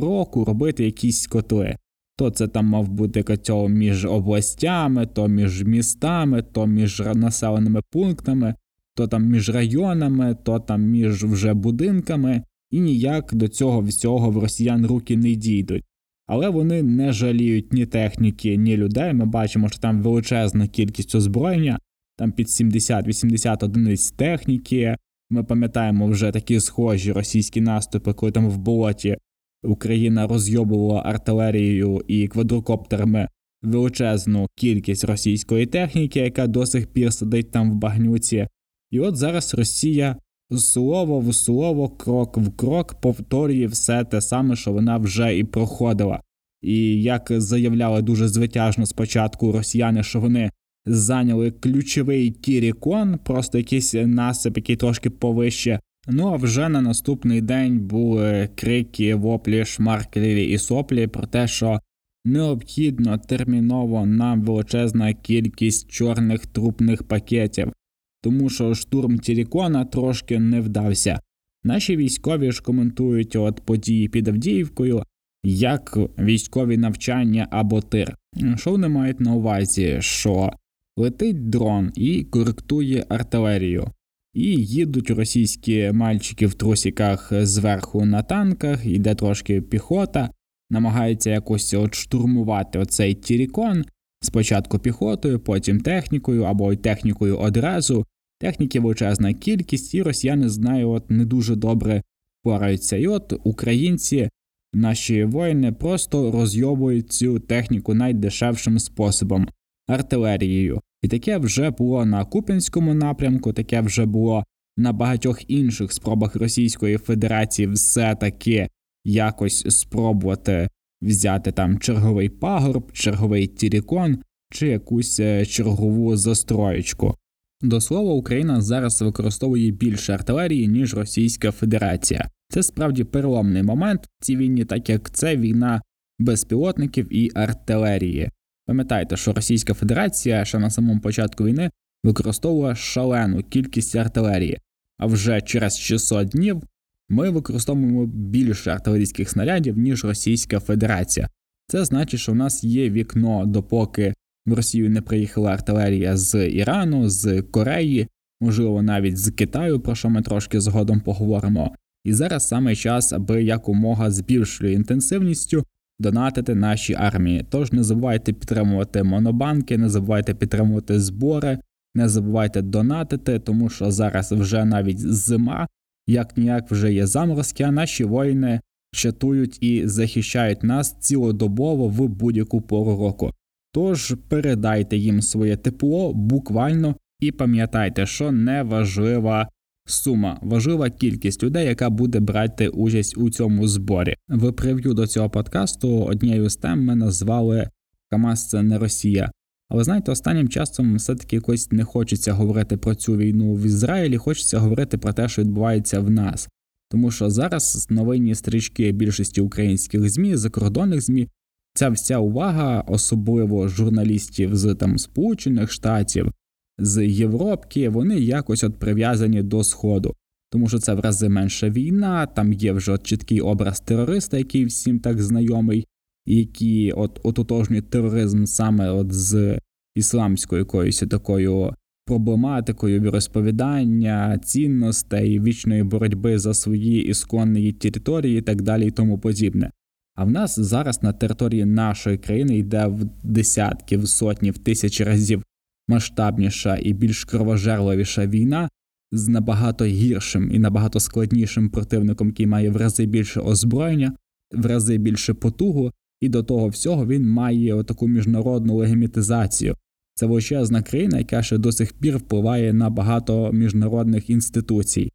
року 0.00 0.44
робити 0.44 0.84
якісь 0.84 1.26
котли. 1.26 1.76
То 2.16 2.30
це 2.30 2.48
там 2.48 2.66
мав 2.66 2.88
бути 2.88 3.22
котел 3.22 3.68
між 3.68 4.04
областями, 4.04 5.06
то 5.06 5.28
між 5.28 5.64
містами, 5.64 6.42
то 6.42 6.66
між 6.66 7.02
населеними 7.14 7.80
пунктами, 7.90 8.54
то 9.00 9.08
там 9.08 9.24
між 9.24 9.50
районами, 9.50 10.36
то 10.42 10.58
там 10.58 10.82
між 10.82 11.24
вже 11.24 11.54
будинками, 11.54 12.42
і 12.70 12.80
ніяк 12.80 13.34
до 13.34 13.48
цього 13.48 13.80
всього 13.80 14.30
в 14.30 14.38
росіян 14.38 14.86
руки 14.86 15.16
не 15.16 15.34
дійдуть. 15.34 15.84
Але 16.26 16.48
вони 16.48 16.82
не 16.82 17.12
жаліють 17.12 17.72
ні 17.72 17.86
техніки, 17.86 18.56
ні 18.56 18.76
людей. 18.76 19.14
Ми 19.14 19.26
бачимо, 19.26 19.68
що 19.68 19.78
там 19.78 20.02
величезна 20.02 20.66
кількість 20.66 21.14
озброєння, 21.14 21.78
там 22.16 22.32
під 22.32 22.46
70-80 22.46 23.64
одиниць 23.64 24.10
техніки. 24.10 24.96
Ми 25.30 25.44
пам'ятаємо 25.44 26.06
вже 26.06 26.30
такі 26.30 26.60
схожі 26.60 27.12
російські 27.12 27.60
наступи, 27.60 28.12
коли 28.12 28.32
там 28.32 28.48
в 28.48 28.58
болоті 28.58 29.16
Україна 29.62 30.26
розйобувала 30.26 31.02
артилерією 31.02 32.00
і 32.08 32.28
квадрокоптерами 32.28 33.28
величезну 33.62 34.46
кількість 34.56 35.04
російської 35.04 35.66
техніки, 35.66 36.20
яка 36.20 36.46
до 36.46 36.66
сих 36.66 36.86
пір 36.86 37.12
сидить 37.12 37.50
там 37.50 37.72
в 37.72 37.74
багнюці. 37.74 38.46
І 38.90 39.00
от 39.00 39.16
зараз 39.16 39.54
Росія 39.54 40.16
слово 40.58 41.20
в 41.20 41.34
слово, 41.34 41.88
крок 41.88 42.38
в 42.38 42.56
крок 42.56 42.94
повторює 43.00 43.66
все 43.66 44.04
те 44.04 44.20
саме, 44.20 44.56
що 44.56 44.72
вона 44.72 44.96
вже 44.96 45.38
і 45.38 45.44
проходила. 45.44 46.20
І 46.62 47.02
як 47.02 47.26
заявляли 47.30 48.02
дуже 48.02 48.28
звитяжно 48.28 48.86
спочатку 48.86 49.52
росіяни, 49.52 50.02
що 50.02 50.20
вони 50.20 50.50
зайняли 50.86 51.50
ключовий 51.50 52.30
Кірікон, 52.30 53.18
просто 53.24 53.58
якийсь 53.58 53.94
насип, 53.94 54.56
який 54.56 54.76
трошки 54.76 55.10
повище. 55.10 55.80
Ну 56.08 56.28
а 56.28 56.36
вже 56.36 56.68
на 56.68 56.80
наступний 56.80 57.40
день 57.40 57.80
були 57.80 58.48
крики, 58.54 59.14
воплі, 59.14 59.64
шмарклі 59.64 60.44
і 60.44 60.58
соплі 60.58 61.06
про 61.06 61.26
те, 61.26 61.48
що 61.48 61.80
необхідно 62.24 63.18
терміново 63.18 64.06
нам 64.06 64.42
величезна 64.42 65.12
кількість 65.14 65.90
чорних 65.90 66.46
трупних 66.46 67.02
пакетів, 67.02 67.72
тому 68.20 68.50
що 68.50 68.74
штурм 68.74 69.18
Тірікона 69.18 69.84
трошки 69.84 70.38
не 70.38 70.60
вдався. 70.60 71.20
Наші 71.64 71.96
військові 71.96 72.52
ж 72.52 72.62
коментують 72.62 73.36
от 73.36 73.60
події 73.60 74.08
під 74.08 74.28
Авдіївкою 74.28 75.02
як 75.44 75.98
військові 76.18 76.76
навчання 76.76 77.48
або 77.50 77.80
тир. 77.80 78.16
Що 78.56 78.70
вони 78.70 78.88
мають 78.88 79.20
на 79.20 79.34
увазі, 79.34 79.96
що 80.00 80.52
летить 80.96 81.48
дрон 81.48 81.92
і 81.94 82.24
коректує 82.24 83.04
артилерію, 83.08 83.90
і 84.34 84.44
їдуть 84.64 85.10
російські 85.10 85.90
мальчики 85.92 86.46
в 86.46 86.54
трусіках 86.54 87.32
зверху 87.32 88.04
на 88.04 88.22
танках, 88.22 88.86
йде 88.86 89.14
трошки 89.14 89.60
піхота, 89.60 90.30
намагається 90.70 91.30
якось 91.30 91.74
от 91.74 91.94
штурмувати 91.94 92.78
оцей 92.78 93.14
Тірікон, 93.14 93.84
спочатку 94.20 94.78
піхотою, 94.78 95.40
потім 95.40 95.80
технікою 95.80 96.42
або 96.42 96.72
й 96.72 96.76
технікою 96.76 97.38
одразу. 97.38 98.06
Техніки 98.38 98.80
величезна 98.80 99.34
кількість, 99.34 99.94
і 99.94 100.02
росіяни 100.02 100.48
з 100.48 100.58
нею 100.58 100.90
от 100.90 101.10
не 101.10 101.24
дуже 101.24 101.56
добре 101.56 102.02
пораються. 102.42 102.96
І 102.96 103.06
от 103.06 103.40
українці, 103.44 104.28
наші 104.74 105.24
воїни, 105.24 105.72
просто 105.72 106.30
розйобують 106.30 107.12
цю 107.12 107.38
техніку 107.38 107.94
найдешевшим 107.94 108.78
способом 108.78 109.48
артилерією. 109.88 110.80
І 111.02 111.08
таке 111.08 111.38
вже 111.38 111.70
було 111.70 112.04
на 112.04 112.24
Купінському 112.24 112.94
напрямку, 112.94 113.52
таке 113.52 113.80
вже 113.80 114.06
було 114.06 114.44
на 114.76 114.92
багатьох 114.92 115.50
інших 115.50 115.92
спробах 115.92 116.36
Російської 116.36 116.98
Федерації 116.98 117.68
все 117.68 118.14
таки 118.14 118.68
якось 119.04 119.78
спробувати 119.78 120.68
взяти 121.02 121.52
там 121.52 121.78
черговий 121.78 122.28
пагорб, 122.28 122.92
черговий 122.92 123.46
тірікон 123.46 124.18
чи 124.52 124.68
якусь 124.68 125.20
е, 125.20 125.46
чергову 125.46 126.16
застроєчку. 126.16 127.14
До 127.62 127.80
слова, 127.80 128.12
Україна 128.12 128.60
зараз 128.60 129.02
використовує 129.02 129.70
більше 129.70 130.12
артилерії, 130.14 130.68
ніж 130.68 130.94
Російська 130.94 131.50
Федерація. 131.50 132.28
Це 132.48 132.62
справді 132.62 133.04
переломний 133.04 133.62
момент 133.62 134.08
в 134.20 134.24
цій 134.24 134.36
війні, 134.36 134.64
так 134.64 134.88
як 134.88 135.10
це 135.10 135.36
війна 135.36 135.82
безпілотників 136.18 137.16
і 137.16 137.30
артилерії. 137.34 138.30
Пам'ятайте, 138.66 139.16
що 139.16 139.32
Російська 139.32 139.74
Федерація 139.74 140.44
ще 140.44 140.58
на 140.58 140.70
самому 140.70 141.00
початку 141.00 141.44
війни 141.44 141.70
використовувала 142.04 142.74
шалену 142.74 143.42
кількість 143.42 143.96
артилерії, 143.96 144.58
а 144.98 145.06
вже 145.06 145.40
через 145.40 145.78
600 145.78 146.28
днів 146.28 146.62
ми 147.10 147.30
використовуємо 147.30 148.06
більше 148.06 148.70
артилерійських 148.70 149.30
снарядів, 149.30 149.78
ніж 149.78 150.04
Російська 150.04 150.60
Федерація. 150.60 151.28
Це 151.66 151.84
значить, 151.84 152.20
що 152.20 152.32
в 152.32 152.34
нас 152.34 152.64
є 152.64 152.90
вікно, 152.90 153.46
допоки 153.46 154.14
в 154.46 154.52
Росію 154.52 154.90
не 154.90 155.02
приїхала 155.02 155.52
артилерія 155.52 156.16
з 156.16 156.48
Ірану, 156.48 157.08
з 157.08 157.42
Кореї, 157.42 158.08
можливо, 158.40 158.82
навіть 158.82 159.18
з 159.18 159.30
Китаю, 159.30 159.80
про 159.80 159.94
що 159.94 160.10
ми 160.10 160.22
трошки 160.22 160.60
згодом 160.60 161.00
поговоримо. 161.00 161.74
І 162.04 162.12
зараз 162.12 162.48
саме 162.48 162.76
час, 162.76 163.12
аби 163.12 163.42
якомога 163.42 164.10
з 164.10 164.20
більшою 164.20 164.72
інтенсивністю 164.72 165.64
донатити 165.98 166.54
наші 166.54 166.94
армії. 166.94 167.46
Тож 167.50 167.72
не 167.72 167.84
забувайте 167.84 168.32
підтримувати 168.32 169.02
монобанки, 169.02 169.78
не 169.78 169.88
забувайте 169.88 170.34
підтримувати 170.34 171.00
збори, 171.00 171.58
не 171.94 172.08
забувайте 172.08 172.62
донатити, 172.62 173.38
тому 173.38 173.68
що 173.68 173.90
зараз 173.90 174.32
вже 174.32 174.64
навіть 174.64 174.98
зима, 174.98 175.66
як 176.10 176.36
ніяк 176.36 176.70
вже 176.70 176.92
є 176.92 177.06
заморозки, 177.06 177.62
а 177.64 177.70
наші 177.70 178.04
воїни 178.04 178.60
чатують 178.92 179.62
і 179.62 179.88
захищають 179.88 180.62
нас 180.62 180.96
цілодобово 181.00 181.88
в 181.88 182.08
будь-яку 182.08 182.60
пору 182.60 182.96
року. 182.96 183.32
Тож 183.72 184.16
передайте 184.28 184.96
їм 184.96 185.22
своє 185.22 185.56
тепло 185.56 186.14
буквально 186.14 186.96
і 187.20 187.32
пам'ятайте, 187.32 188.06
що 188.06 188.32
не 188.32 188.62
важлива 188.62 189.48
сума, 189.86 190.38
важлива 190.42 190.90
кількість 190.90 191.42
людей, 191.42 191.66
яка 191.66 191.90
буде 191.90 192.20
брати 192.20 192.68
участь 192.68 193.18
у 193.18 193.30
цьому 193.30 193.68
зборі. 193.68 194.16
В 194.28 194.52
прев'ю 194.52 194.94
до 194.94 195.06
цього 195.06 195.30
подкасту 195.30 196.02
однією 196.02 196.50
з 196.50 196.56
тем 196.56 196.84
ми 196.84 196.94
назвали 196.94 197.68
Хамас 198.10 198.48
це 198.48 198.62
не 198.62 198.78
Росія. 198.78 199.30
Але 199.70 199.84
знаєте, 199.84 200.12
останнім 200.12 200.48
часом 200.48 200.96
все-таки 200.96 201.36
якось 201.36 201.72
не 201.72 201.84
хочеться 201.84 202.32
говорити 202.32 202.76
про 202.76 202.94
цю 202.94 203.16
війну 203.16 203.54
в 203.54 203.62
Ізраїлі, 203.62 204.16
хочеться 204.16 204.58
говорити 204.58 204.98
про 204.98 205.12
те, 205.12 205.28
що 205.28 205.42
відбувається 205.42 206.00
в 206.00 206.10
нас. 206.10 206.48
Тому 206.90 207.10
що 207.10 207.30
зараз 207.30 207.86
новинні 207.90 208.34
стрічки 208.34 208.92
більшості 208.92 209.40
українських 209.40 210.10
змі, 210.10 210.36
закордонних 210.36 211.00
змі, 211.00 211.28
ця 211.74 211.88
вся 211.88 212.18
увага, 212.18 212.80
особливо 212.80 213.68
журналістів 213.68 214.56
з 214.56 214.74
там 214.74 214.98
Сполучених 214.98 215.72
Штатів, 215.72 216.32
з 216.78 217.06
Європки, 217.06 217.88
вони 217.88 218.20
якось 218.20 218.64
от 218.64 218.78
прив'язані 218.78 219.42
до 219.42 219.64
Сходу. 219.64 220.14
Тому 220.52 220.68
що 220.68 220.78
це 220.78 220.94
в 220.94 221.00
рази 221.00 221.28
менша 221.28 221.70
війна, 221.70 222.26
там 222.26 222.52
є 222.52 222.72
вже 222.72 222.98
чіткий 222.98 223.40
образ 223.40 223.80
терориста, 223.80 224.38
який 224.38 224.64
всім 224.64 225.00
так 225.00 225.22
знайомий, 225.22 225.86
які 226.26 226.92
от 226.92 227.20
ототожнюють 227.22 227.90
тероризм 227.90 228.44
саме 228.44 228.90
от 228.90 229.12
з 229.12 229.58
ісламською 229.94 230.58
якоюсь 230.58 231.04
такою 231.10 231.74
проблематикою 232.06 233.00
віросповідання, 233.00 234.38
цінностей, 234.38 235.40
вічної 235.40 235.82
боротьби 235.82 236.38
за 236.38 236.54
свої 236.54 237.08
ісконні 237.08 237.72
території 237.72 238.38
і 238.38 238.42
так 238.42 238.62
далі 238.62 238.86
і 238.86 238.90
тому 238.90 239.18
подібне. 239.18 239.70
А 240.14 240.24
в 240.24 240.30
нас 240.30 240.58
зараз 240.58 241.02
на 241.02 241.12
території 241.12 241.64
нашої 241.64 242.18
країни 242.18 242.58
йде 242.58 242.86
в 242.86 243.04
десятки, 243.22 243.96
в 243.96 244.08
сотні, 244.08 244.50
в 244.50 244.58
тисячі 244.58 245.04
разів 245.04 245.42
масштабніша 245.88 246.78
і 246.82 246.92
більш 246.92 247.24
кровожерливіша 247.24 248.26
війна 248.26 248.68
з 249.12 249.28
набагато 249.28 249.84
гіршим 249.84 250.50
і 250.52 250.58
набагато 250.58 251.00
складнішим 251.00 251.70
противником, 251.70 252.28
який 252.28 252.46
має 252.46 252.70
в 252.70 252.76
рази 252.76 253.06
більше 253.06 253.40
озброєння, 253.40 254.12
в 254.52 254.66
рази 254.66 254.98
більше 254.98 255.34
потугу, 255.34 255.92
і 256.20 256.28
до 256.28 256.42
того 256.42 256.68
всього 256.68 257.06
він 257.06 257.30
має 257.30 257.84
таку 257.84 258.08
міжнародну 258.08 258.76
легімітизацію. 258.76 259.76
Це 260.14 260.26
величезна 260.26 260.82
країна, 260.82 261.18
яка 261.18 261.42
ще 261.42 261.58
до 261.58 261.72
сих 261.72 261.92
пір 261.92 262.16
впливає 262.16 262.72
на 262.72 262.90
багато 262.90 263.52
міжнародних 263.52 264.30
інституцій. 264.30 265.10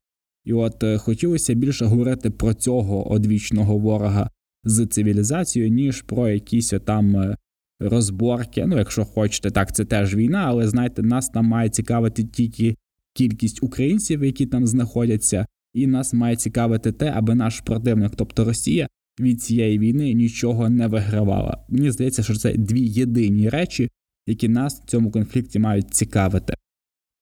І 0.45 0.53
от 0.53 0.83
е, 0.83 0.97
хотілося 0.97 1.53
більше 1.53 1.85
говорити 1.85 2.29
про 2.29 2.53
цього 2.53 3.12
одвічного 3.12 3.77
ворога 3.77 4.29
з 4.63 4.85
цивілізацією, 4.85 5.71
ніж 5.71 6.01
про 6.01 6.29
якісь 6.29 6.74
там 6.85 7.17
е, 7.17 7.38
розборки. 7.79 8.65
Ну, 8.65 8.77
якщо 8.77 9.05
хочете, 9.05 9.51
так 9.51 9.75
це 9.75 9.85
теж 9.85 10.15
війна, 10.15 10.43
але 10.47 10.67
знаєте, 10.67 11.03
нас 11.03 11.29
там 11.29 11.45
має 11.45 11.69
цікавити 11.69 12.24
тільки 12.24 12.75
кількість 13.13 13.63
українців, 13.63 14.24
які 14.24 14.45
там 14.45 14.67
знаходяться, 14.67 15.45
і 15.74 15.88
нас 15.88 16.13
має 16.13 16.35
цікавити 16.35 16.91
те, 16.91 17.13
аби 17.15 17.35
наш 17.35 17.59
противник, 17.59 18.12
тобто 18.15 18.45
Росія, 18.45 18.88
від 19.19 19.41
цієї 19.41 19.79
війни 19.79 20.13
нічого 20.13 20.69
не 20.69 20.88
вигравала. 20.88 21.65
Мені 21.69 21.91
здається, 21.91 22.24
що 22.24 22.36
це 22.36 22.53
дві 22.53 22.81
єдині 22.81 23.50
речі, 23.50 23.89
які 24.27 24.50
нас 24.50 24.81
в 24.81 24.86
цьому 24.86 25.12
конфлікті 25.12 25.60
мають 25.60 25.93
цікавити. 25.93 26.53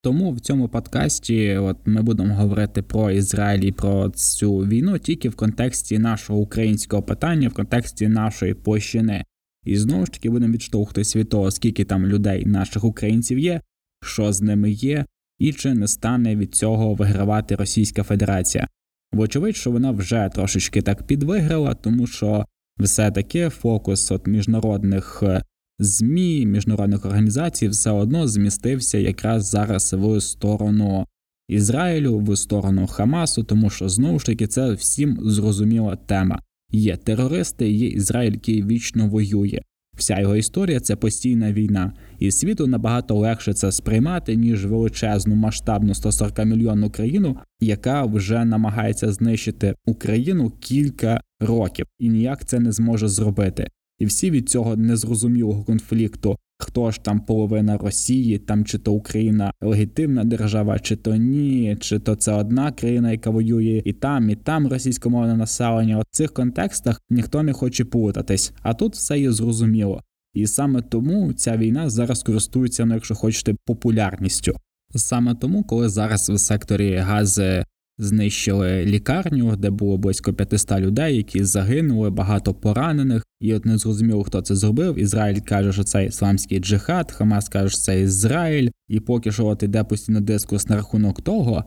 Тому 0.02 0.32
в 0.32 0.40
цьому 0.40 0.70
подкасті 0.70 1.58
от 1.58 1.78
ми 1.86 2.02
будемо 2.02 2.36
говорити 2.36 2.82
про 2.82 3.12
Ізраїль 3.12 3.64
і 3.64 3.72
про 3.72 4.10
цю 4.10 4.58
війну 4.58 5.00
тільки 5.00 5.30
в 5.30 5.36
контексті 5.36 6.00
нашого 6.00 6.40
українського 6.40 7.04
питання, 7.04 7.50
в 7.50 7.54
контексті 7.54 8.08
нашої 8.08 8.54
площини. 8.54 9.24
І 9.66 9.78
знову 9.78 10.06
ж 10.06 10.12
таки 10.12 10.30
будемо 10.30 10.54
відштовхуватись 10.54 11.16
від 11.16 11.30
того, 11.30 11.52
скільки 11.52 11.86
там 11.86 12.06
людей, 12.06 12.46
наших 12.46 12.84
українців 12.84 13.40
є, 13.40 13.62
що 14.04 14.34
з 14.34 14.42
ними 14.42 14.72
є, 14.72 15.06
і 15.40 15.54
чи 15.54 15.74
не 15.74 15.88
стане 15.88 16.36
від 16.36 16.56
цього 16.56 16.94
вигравати 16.94 17.56
Російська 17.56 18.04
Федерація. 18.04 18.68
Вочевидь, 19.14 19.56
що 19.56 19.72
вона 19.72 19.92
вже 19.92 20.30
трошечки 20.34 20.82
так 20.82 21.08
підвиграла, 21.08 21.74
тому 21.74 22.08
що 22.08 22.46
все 22.80 23.12
таки 23.12 23.50
фокус 23.50 24.12
от 24.12 24.28
міжнародних 24.28 25.24
е, 25.24 25.44
змі, 25.80 26.46
міжнародних 26.46 27.06
організацій 27.06 27.68
все 27.68 27.92
одно 27.92 28.28
змістився 28.28 28.98
якраз 28.98 29.50
зараз 29.50 29.94
в 29.94 30.22
сторону 30.22 31.06
Ізраїлю, 31.48 32.20
в 32.20 32.38
сторону 32.38 32.88
Хамасу, 32.88 33.44
тому 33.44 33.70
що 33.70 33.90
знову 33.90 34.20
ж 34.20 34.26
таки 34.26 34.48
це 34.48 34.74
всім 34.74 35.18
зрозуміла 35.22 35.96
тема. 35.96 36.40
Є 36.72 36.98
терористи, 36.98 37.72
є 37.72 37.88
Ізраїль, 37.88 38.32
який 38.32 38.66
вічно 38.66 39.08
воює. 39.08 39.62
Вся 39.98 40.20
його 40.20 40.36
історія 40.36 40.80
це 40.80 40.96
постійна 40.96 41.54
війна, 41.54 41.94
і 42.24 42.32
світу 42.32 42.68
набагато 42.68 43.16
легше 43.16 43.54
це 43.54 43.72
сприймати 43.72 44.36
ніж 44.36 44.66
величезну 44.66 45.36
масштабну 45.36 45.94
140 45.94 46.46
мільйонну 46.46 46.90
країну, 46.90 47.38
яка 47.62 48.06
вже 48.06 48.46
намагається 48.46 49.12
знищити 49.12 49.76
Україну 49.86 50.50
кілька 50.60 51.22
років 51.40 51.86
і 52.00 52.10
ніяк 52.10 52.46
це 52.46 52.60
не 52.60 52.72
зможе 52.72 53.08
зробити. 53.08 53.68
І 54.00 54.06
всі 54.06 54.32
від 54.32 54.50
цього 54.50 54.76
незрозумілого 54.76 55.64
конфлікту, 55.64 56.38
хто 56.60 56.92
ж 56.92 57.04
там 57.04 57.20
половина 57.20 57.78
Росії, 57.78 58.38
там 58.38 58.66
чи 58.66 58.78
то 58.78 58.94
Україна 58.94 59.54
легітимна 59.62 60.24
держава, 60.24 60.80
чи 60.80 60.96
то 60.96 61.16
ні, 61.16 61.78
чи 61.80 62.00
то 62.00 62.16
це 62.16 62.34
одна 62.34 62.72
країна, 62.72 63.12
яка 63.12 63.30
воює 63.30 63.82
і 63.86 63.94
там, 63.94 64.30
і 64.30 64.36
там 64.36 64.68
російськомовне 64.68 65.36
населення. 65.38 66.00
У 66.00 66.04
цих 66.12 66.34
контекстах 66.34 67.02
ніхто 67.10 67.44
не 67.44 67.54
хоче 67.54 67.86
плутатись, 67.86 68.54
а 68.62 68.74
тут 68.74 68.94
все 68.94 69.20
є 69.20 69.32
зрозуміло. 69.32 70.02
І 70.34 70.48
саме 70.48 70.82
тому 70.82 71.34
ця 71.34 71.58
війна 71.58 71.90
зараз 71.90 72.24
користується, 72.24 72.86
ну 72.86 72.94
якщо 72.94 73.16
хочете, 73.16 73.56
популярністю. 73.66 74.56
Саме 74.96 75.36
тому, 75.36 75.64
коли 75.64 75.90
зараз 75.90 76.30
в 76.30 76.38
секторі 76.38 76.96
гази 76.96 77.66
знищили 77.98 78.86
лікарню, 78.86 79.56
де 79.56 79.70
було 79.70 79.98
близько 79.98 80.34
500 80.34 80.72
людей, 80.72 81.18
які 81.18 81.44
загинули, 81.44 82.10
багато 82.10 82.54
поранених, 82.54 83.24
і 83.40 83.54
от 83.54 83.66
не 83.66 83.78
зрозуміло, 83.78 84.24
хто 84.24 84.42
це 84.42 84.56
зробив. 84.56 85.00
Ізраїль 85.00 85.40
каже, 85.40 85.74
що 85.74 85.84
це 85.84 86.06
ісламський 86.06 86.60
джихад, 86.60 87.12
Хамас 87.12 87.50
каже, 87.50 87.70
що 87.70 87.78
це 87.78 88.02
Ізраїль, 88.02 88.70
і 88.88 89.00
поки 89.00 89.32
що 89.32 89.46
от 89.46 89.64
іде 89.64 89.84
постійно 89.84 90.22
дискус 90.22 90.70
на 90.70 90.76
рахунок 90.76 91.22
того, 91.22 91.66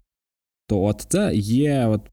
то 0.69 0.83
от 0.83 1.07
це 1.09 1.31
є 1.35 1.87
от 1.87 2.11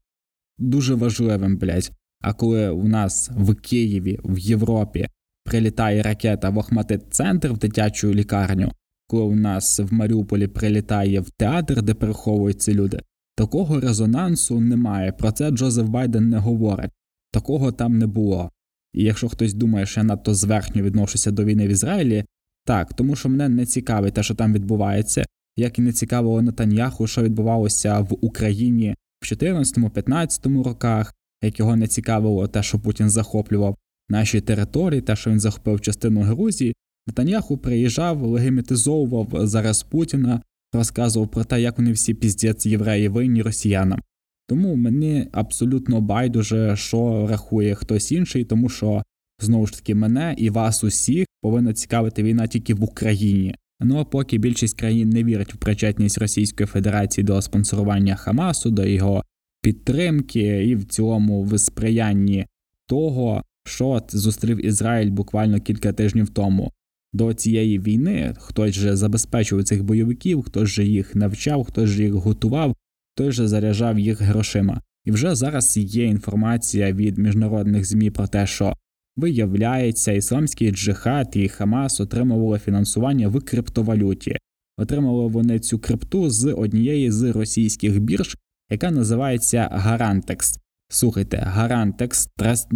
дуже 0.58 0.94
важливим, 0.94 1.56
блядь. 1.56 1.90
А 2.20 2.32
коли 2.32 2.68
у 2.68 2.88
нас 2.88 3.30
в 3.36 3.54
Києві, 3.54 4.20
в 4.24 4.38
Європі 4.38 5.08
прилітає 5.44 6.02
ракета 6.02 6.50
в 6.50 6.58
Охматит 6.58 7.14
центр 7.14 7.48
в 7.48 7.58
дитячу 7.58 8.14
лікарню, 8.14 8.72
коли 9.06 9.22
у 9.22 9.34
нас 9.34 9.80
в 9.80 9.94
Маріуполі 9.94 10.46
прилітає 10.46 11.20
в 11.20 11.30
театр, 11.30 11.82
де 11.82 11.94
переховуються 11.94 12.72
люди, 12.72 13.00
такого 13.36 13.80
резонансу 13.80 14.60
немає. 14.60 15.12
Про 15.12 15.32
це 15.32 15.50
Джозеф 15.50 15.86
Байден 15.86 16.28
не 16.28 16.38
говорить. 16.38 16.90
Такого 17.32 17.72
там 17.72 17.98
не 17.98 18.06
було. 18.06 18.50
І 18.92 19.04
якщо 19.04 19.28
хтось 19.28 19.54
думає, 19.54 19.86
що 19.86 20.00
я 20.00 20.04
надто 20.04 20.34
зверхньо 20.34 20.82
відношуся 20.82 21.30
до 21.30 21.44
війни 21.44 21.66
в 21.66 21.70
Ізраїлі, 21.70 22.24
так, 22.64 22.92
тому 22.94 23.16
що 23.16 23.28
мене 23.28 23.48
не 23.48 23.66
цікавить 23.66 24.14
те, 24.14 24.22
що 24.22 24.34
там 24.34 24.52
відбувається, 24.52 25.24
як 25.56 25.78
і 25.78 25.82
не 25.82 25.92
цікавило 25.92 26.42
Натаньяху, 26.42 27.06
що 27.06 27.22
відбувалося 27.22 28.00
в 28.00 28.18
Україні 28.20 28.94
в 29.22 29.24
2014-2015 29.24 30.62
роках, 30.62 31.14
як 31.42 31.58
його 31.58 31.76
не 31.76 31.86
цікавило 31.86 32.48
те, 32.48 32.62
що 32.62 32.78
Путін 32.78 33.10
захоплював 33.10 33.76
наші 34.08 34.40
території, 34.40 35.00
те, 35.00 35.16
що 35.16 35.30
він 35.30 35.40
захопив 35.40 35.80
частину 35.80 36.20
Грузії, 36.20 36.74
Натаньяху 37.06 37.58
приїжджав, 37.58 38.22
легімітизовував 38.22 39.46
зараз 39.46 39.82
Путіна, 39.82 40.42
розказував 40.72 41.28
про 41.28 41.44
те, 41.44 41.60
як 41.60 41.78
вони 41.78 41.92
всі 41.92 42.14
піздець 42.14 42.66
євреї 42.66 43.08
винні 43.08 43.42
росіянам. 43.42 44.00
Тому 44.48 44.74
мені 44.74 45.28
абсолютно 45.32 46.00
байдуже, 46.00 46.76
що 46.76 47.26
рахує 47.30 47.74
хтось 47.74 48.12
інший, 48.12 48.44
тому 48.44 48.68
що 48.68 49.02
знову 49.40 49.66
ж 49.66 49.72
таки 49.72 49.94
мене 49.94 50.34
і 50.38 50.50
вас 50.50 50.84
усіх 50.84 51.26
повинна 51.42 51.72
цікавити 51.72 52.22
війна 52.22 52.46
тільки 52.46 52.74
в 52.74 52.84
Україні. 52.84 53.54
Ну 53.80 53.98
а 53.98 54.04
поки 54.04 54.38
більшість 54.38 54.78
країн 54.78 55.10
не 55.10 55.24
вірить 55.24 55.54
в 55.54 55.56
причетність 55.56 56.18
Російської 56.18 56.66
Федерації 56.66 57.24
до 57.24 57.42
спонсорування 57.42 58.16
Хамасу, 58.16 58.70
до 58.70 58.86
його 58.86 59.24
підтримки, 59.62 60.66
і 60.66 60.76
в 60.76 60.84
цілому 60.84 61.42
в 61.42 61.58
сприянні 61.58 62.46
того, 62.86 63.42
що 63.64 64.02
зустрів 64.08 64.66
Ізраїль 64.66 65.10
буквально 65.10 65.60
кілька 65.60 65.92
тижнів 65.92 66.28
тому. 66.28 66.72
До 67.12 67.34
цієї 67.34 67.78
війни 67.78 68.34
хтось 68.38 68.74
же 68.74 68.96
забезпечував 68.96 69.64
цих 69.64 69.84
бойовиків, 69.84 70.42
хтось 70.42 70.68
же 70.68 70.84
їх 70.84 71.14
навчав, 71.14 71.64
хтось 71.64 71.90
же 71.90 72.02
їх 72.02 72.12
готував, 72.12 72.74
той 73.14 73.32
же 73.32 73.48
заряджав 73.48 73.98
їх 73.98 74.20
грошима. 74.20 74.80
І 75.04 75.10
вже 75.10 75.34
зараз 75.34 75.76
є 75.76 76.04
інформація 76.04 76.92
від 76.92 77.18
міжнародних 77.18 77.84
змі 77.84 78.10
про 78.10 78.26
те, 78.26 78.46
що 78.46 78.74
виявляється, 79.16 80.12
ісламський 80.12 80.70
джихад 80.70 81.32
і 81.36 81.48
Хамас 81.48 82.00
отримували 82.00 82.58
фінансування 82.58 83.28
в 83.28 83.40
криптовалюті. 83.40 84.36
Отримали 84.76 85.26
вони 85.26 85.58
цю 85.58 85.78
крипту 85.78 86.30
з 86.30 86.52
однієї 86.52 87.10
з 87.10 87.32
російських 87.32 88.00
бірж, 88.00 88.36
яка 88.70 88.90
називається 88.90 89.68
Гарантекс. 89.72 90.58
Слухайте, 90.94 91.36
Гарантекс, 91.36 92.28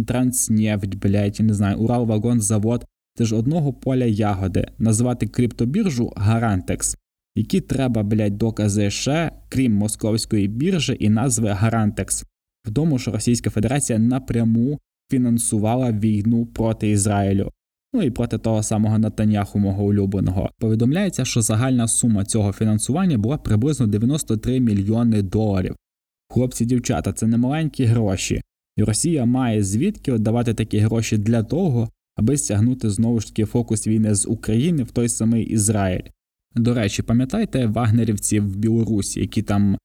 Транснефть, 0.07 0.95
блядь, 0.95 1.39
не 1.39 1.53
знаю, 1.53 1.77
Уралвагонзавод. 1.77 2.85
Це 3.17 3.25
ж 3.25 3.35
одного 3.35 3.73
поля 3.73 4.05
ягоди. 4.05 4.67
Назвати 4.77 5.27
криптобіржу 5.27 6.13
Гарантекс 6.15 6.97
які 7.35 7.61
треба, 7.61 8.03
блядь, 8.03 8.37
докази 8.37 8.89
ще, 8.89 9.31
крім 9.49 9.73
московської 9.73 10.47
біржі 10.47 10.97
і 10.99 11.09
назви 11.09 11.49
Гарантекс, 11.49 12.23
в 12.67 12.73
тому, 12.73 12.99
що 12.99 13.11
Російська 13.11 13.49
Федерація 13.49 13.99
напряму 13.99 14.79
фінансувала 15.11 15.91
війну 15.91 16.45
проти 16.45 16.89
Ізраїлю. 16.89 17.51
Ну 17.93 18.01
і 18.01 18.11
проти 18.11 18.37
того 18.37 18.63
самого 18.63 18.99
Натаньяху, 18.99 19.59
мого 19.59 19.83
улюбленого. 19.83 20.49
Повідомляється, 20.59 21.25
що 21.25 21.41
загальна 21.41 21.87
сума 21.87 22.25
цього 22.25 22.53
фінансування 22.53 23.17
була 23.17 23.37
приблизно 23.37 23.87
93 23.87 24.59
мільйони 24.59 25.21
доларів. 25.21 25.75
Хлопці, 26.29 26.65
дівчата, 26.65 27.13
це 27.13 27.27
не 27.27 27.37
маленькі 27.37 27.85
гроші, 27.85 28.41
і 28.77 28.83
Росія 28.83 29.25
має 29.25 29.63
звідки 29.63 30.17
давати 30.17 30.53
такі 30.53 30.77
гроші 30.77 31.17
для 31.17 31.43
того, 31.43 31.89
аби 32.15 32.37
стягнути 32.37 32.89
знову 32.89 33.19
ж 33.19 33.27
таки 33.27 33.45
фокус 33.45 33.87
війни 33.87 34.15
з 34.15 34.27
України 34.27 34.83
в 34.83 34.91
той 34.91 35.09
самий 35.09 35.43
Ізраїль. 35.43 36.03
До 36.55 36.73
речі, 36.73 37.03
пам'ятаєте 37.03 37.65
вагнерівців 37.65 38.51
в 38.51 38.55
Білорусі, 38.55 39.19
які 39.19 39.41
там 39.41 39.77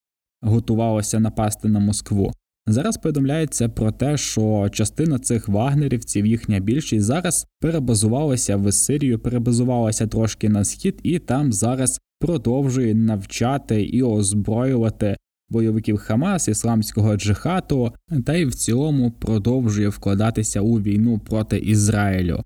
готувалися 0.42 1.20
напасти 1.20 1.68
на 1.68 1.78
Москву? 1.78 2.32
Зараз 2.66 2.96
повідомляється 2.96 3.68
про 3.68 3.92
те, 3.92 4.16
що 4.16 4.68
частина 4.72 5.18
цих 5.18 5.48
вагнерівців, 5.48 6.26
їхня 6.26 6.60
більшість 6.60 7.04
зараз 7.04 7.46
перебазувалася 7.60 8.56
в 8.56 8.72
Сирію, 8.72 9.18
перебазувалася 9.18 10.06
трошки 10.06 10.48
на 10.48 10.64
схід, 10.64 11.00
і 11.02 11.18
там 11.18 11.52
зараз 11.52 12.00
продовжує 12.20 12.94
навчати 12.94 13.82
і 13.82 14.02
озброювати 14.02 15.16
бойовиків 15.48 15.96
Хамас, 15.96 16.48
ісламського 16.48 17.16
джихату, 17.16 17.92
та 18.26 18.34
й 18.34 18.44
в 18.44 18.54
цілому 18.54 19.10
продовжує 19.10 19.88
вкладатися 19.88 20.60
у 20.60 20.80
війну 20.80 21.18
проти 21.18 21.58
Ізраїлю 21.58 22.44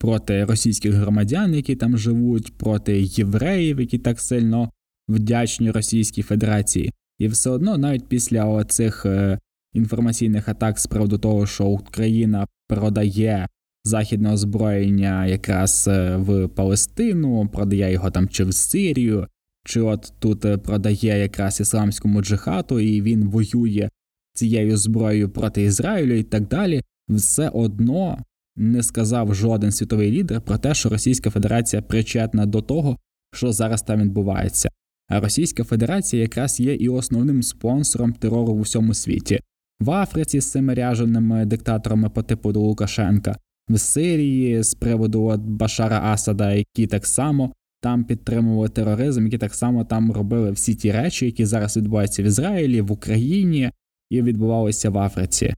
проти 0.00 0.44
російських 0.44 0.94
громадян, 0.94 1.54
які 1.54 1.76
там 1.76 1.98
живуть, 1.98 2.58
проти 2.58 3.02
євреїв, 3.02 3.80
які 3.80 3.98
так 3.98 4.20
сильно 4.20 4.70
вдячні 5.08 5.70
Російській 5.70 6.22
Федерації, 6.22 6.92
і 7.18 7.28
все 7.28 7.50
одно, 7.50 7.78
навіть 7.78 8.08
після 8.08 8.64
цих 8.64 9.06
е, 9.06 9.38
інформаційних 9.72 10.48
атак 10.48 10.78
з 10.78 10.86
приводу 10.86 11.18
того, 11.18 11.46
що 11.46 11.66
Україна 11.66 12.46
продає 12.68 13.48
західне 13.84 14.32
озброєння 14.32 15.26
якраз 15.26 15.88
е, 15.88 16.16
в 16.16 16.48
Палестину, 16.48 17.48
продає 17.52 17.92
його 17.92 18.10
там 18.10 18.28
чи 18.28 18.44
в 18.44 18.54
Сирію, 18.54 19.26
чи 19.64 19.80
от 19.80 20.12
тут 20.18 20.44
е, 20.44 20.56
продає 20.56 21.18
якраз 21.18 21.60
ісламському 21.60 22.22
джихату, 22.22 22.80
і 22.80 23.02
він 23.02 23.24
воює 23.24 23.88
цією 24.34 24.76
зброєю 24.76 25.30
проти 25.30 25.62
Ізраїлю 25.62 26.14
і 26.14 26.22
так 26.22 26.48
далі, 26.48 26.82
все 27.08 27.48
одно 27.48 28.18
не 28.56 28.82
сказав 28.82 29.34
жоден 29.34 29.72
світовий 29.72 30.10
лідер 30.10 30.40
про 30.40 30.58
те, 30.58 30.74
що 30.74 30.88
Російська 30.88 31.30
Федерація 31.30 31.82
причетна 31.82 32.46
до 32.46 32.62
того, 32.62 32.96
що 33.34 33.52
зараз 33.52 33.82
там 33.82 34.00
відбувається. 34.00 34.68
А 35.08 35.20
Російська 35.20 35.64
Федерація 35.64 36.22
якраз 36.22 36.60
є 36.60 36.74
і 36.74 36.88
основним 36.88 37.42
спонсором 37.42 38.12
терору 38.12 38.54
в 38.54 38.60
усьому 38.60 38.94
світі 38.94 39.40
в 39.80 39.90
Африці 39.90 40.40
з 40.40 40.50
цими 40.50 40.74
ряженими 40.74 41.44
диктаторами 41.44 42.10
по 42.10 42.22
типу 42.22 42.52
Лукашенка, 42.52 43.36
в 43.68 43.78
Сирії 43.78 44.62
з 44.62 44.74
приводу 44.74 45.24
от 45.24 45.40
Башара 45.40 46.00
Асада, 46.04 46.52
які 46.52 46.86
так 46.86 47.06
само 47.06 47.52
там 47.80 48.04
підтримували 48.04 48.68
тероризм, 48.68 49.24
які 49.24 49.38
так 49.38 49.54
само 49.54 49.84
там 49.84 50.12
робили 50.12 50.50
всі 50.50 50.74
ті 50.74 50.92
речі, 50.92 51.26
які 51.26 51.46
зараз 51.46 51.76
відбуваються 51.76 52.22
в 52.22 52.26
Ізраїлі, 52.26 52.80
в 52.80 52.92
Україні 52.92 53.70
і 54.10 54.22
відбувалися 54.22 54.90
в 54.90 54.98
Африці 54.98 55.54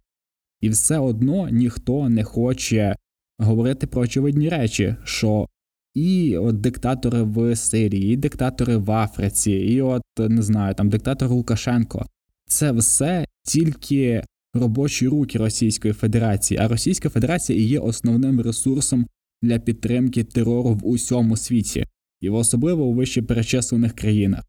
і 0.62 0.68
все 0.68 0.98
одно 0.98 1.48
ніхто 1.48 2.08
не 2.08 2.24
хоче 2.24 2.96
говорити 3.38 3.86
про 3.86 4.02
очевидні 4.02 4.48
речі, 4.48 4.96
що 5.04 5.48
і 5.94 6.36
от 6.36 6.60
диктатори 6.60 7.22
в 7.22 7.56
Сирії, 7.56 8.12
і 8.12 8.16
диктатори 8.16 8.76
в 8.76 8.90
Африці, 8.90 9.52
і 9.52 9.82
от 9.82 10.02
не 10.18 10.42
знаю, 10.42 10.74
там 10.74 10.88
диктатор 10.88 11.30
Лукашенко. 11.30 12.06
Це 12.46 12.72
все 12.72 13.26
тільки 13.44 14.24
робочі 14.54 15.08
руки 15.08 15.38
Російської 15.38 15.94
Федерації, 15.94 16.60
а 16.60 16.68
Російська 16.68 17.08
Федерація 17.08 17.58
і 17.58 17.62
є 17.62 17.78
основним 17.78 18.40
ресурсом 18.40 19.06
для 19.42 19.58
підтримки 19.58 20.24
терору 20.24 20.74
в 20.74 20.86
усьому 20.86 21.36
світі, 21.36 21.86
і 22.22 22.30
особливо 22.30 22.84
у 22.84 22.94
вище 22.94 23.22
перечислених 23.22 23.92
країнах. 23.92 24.44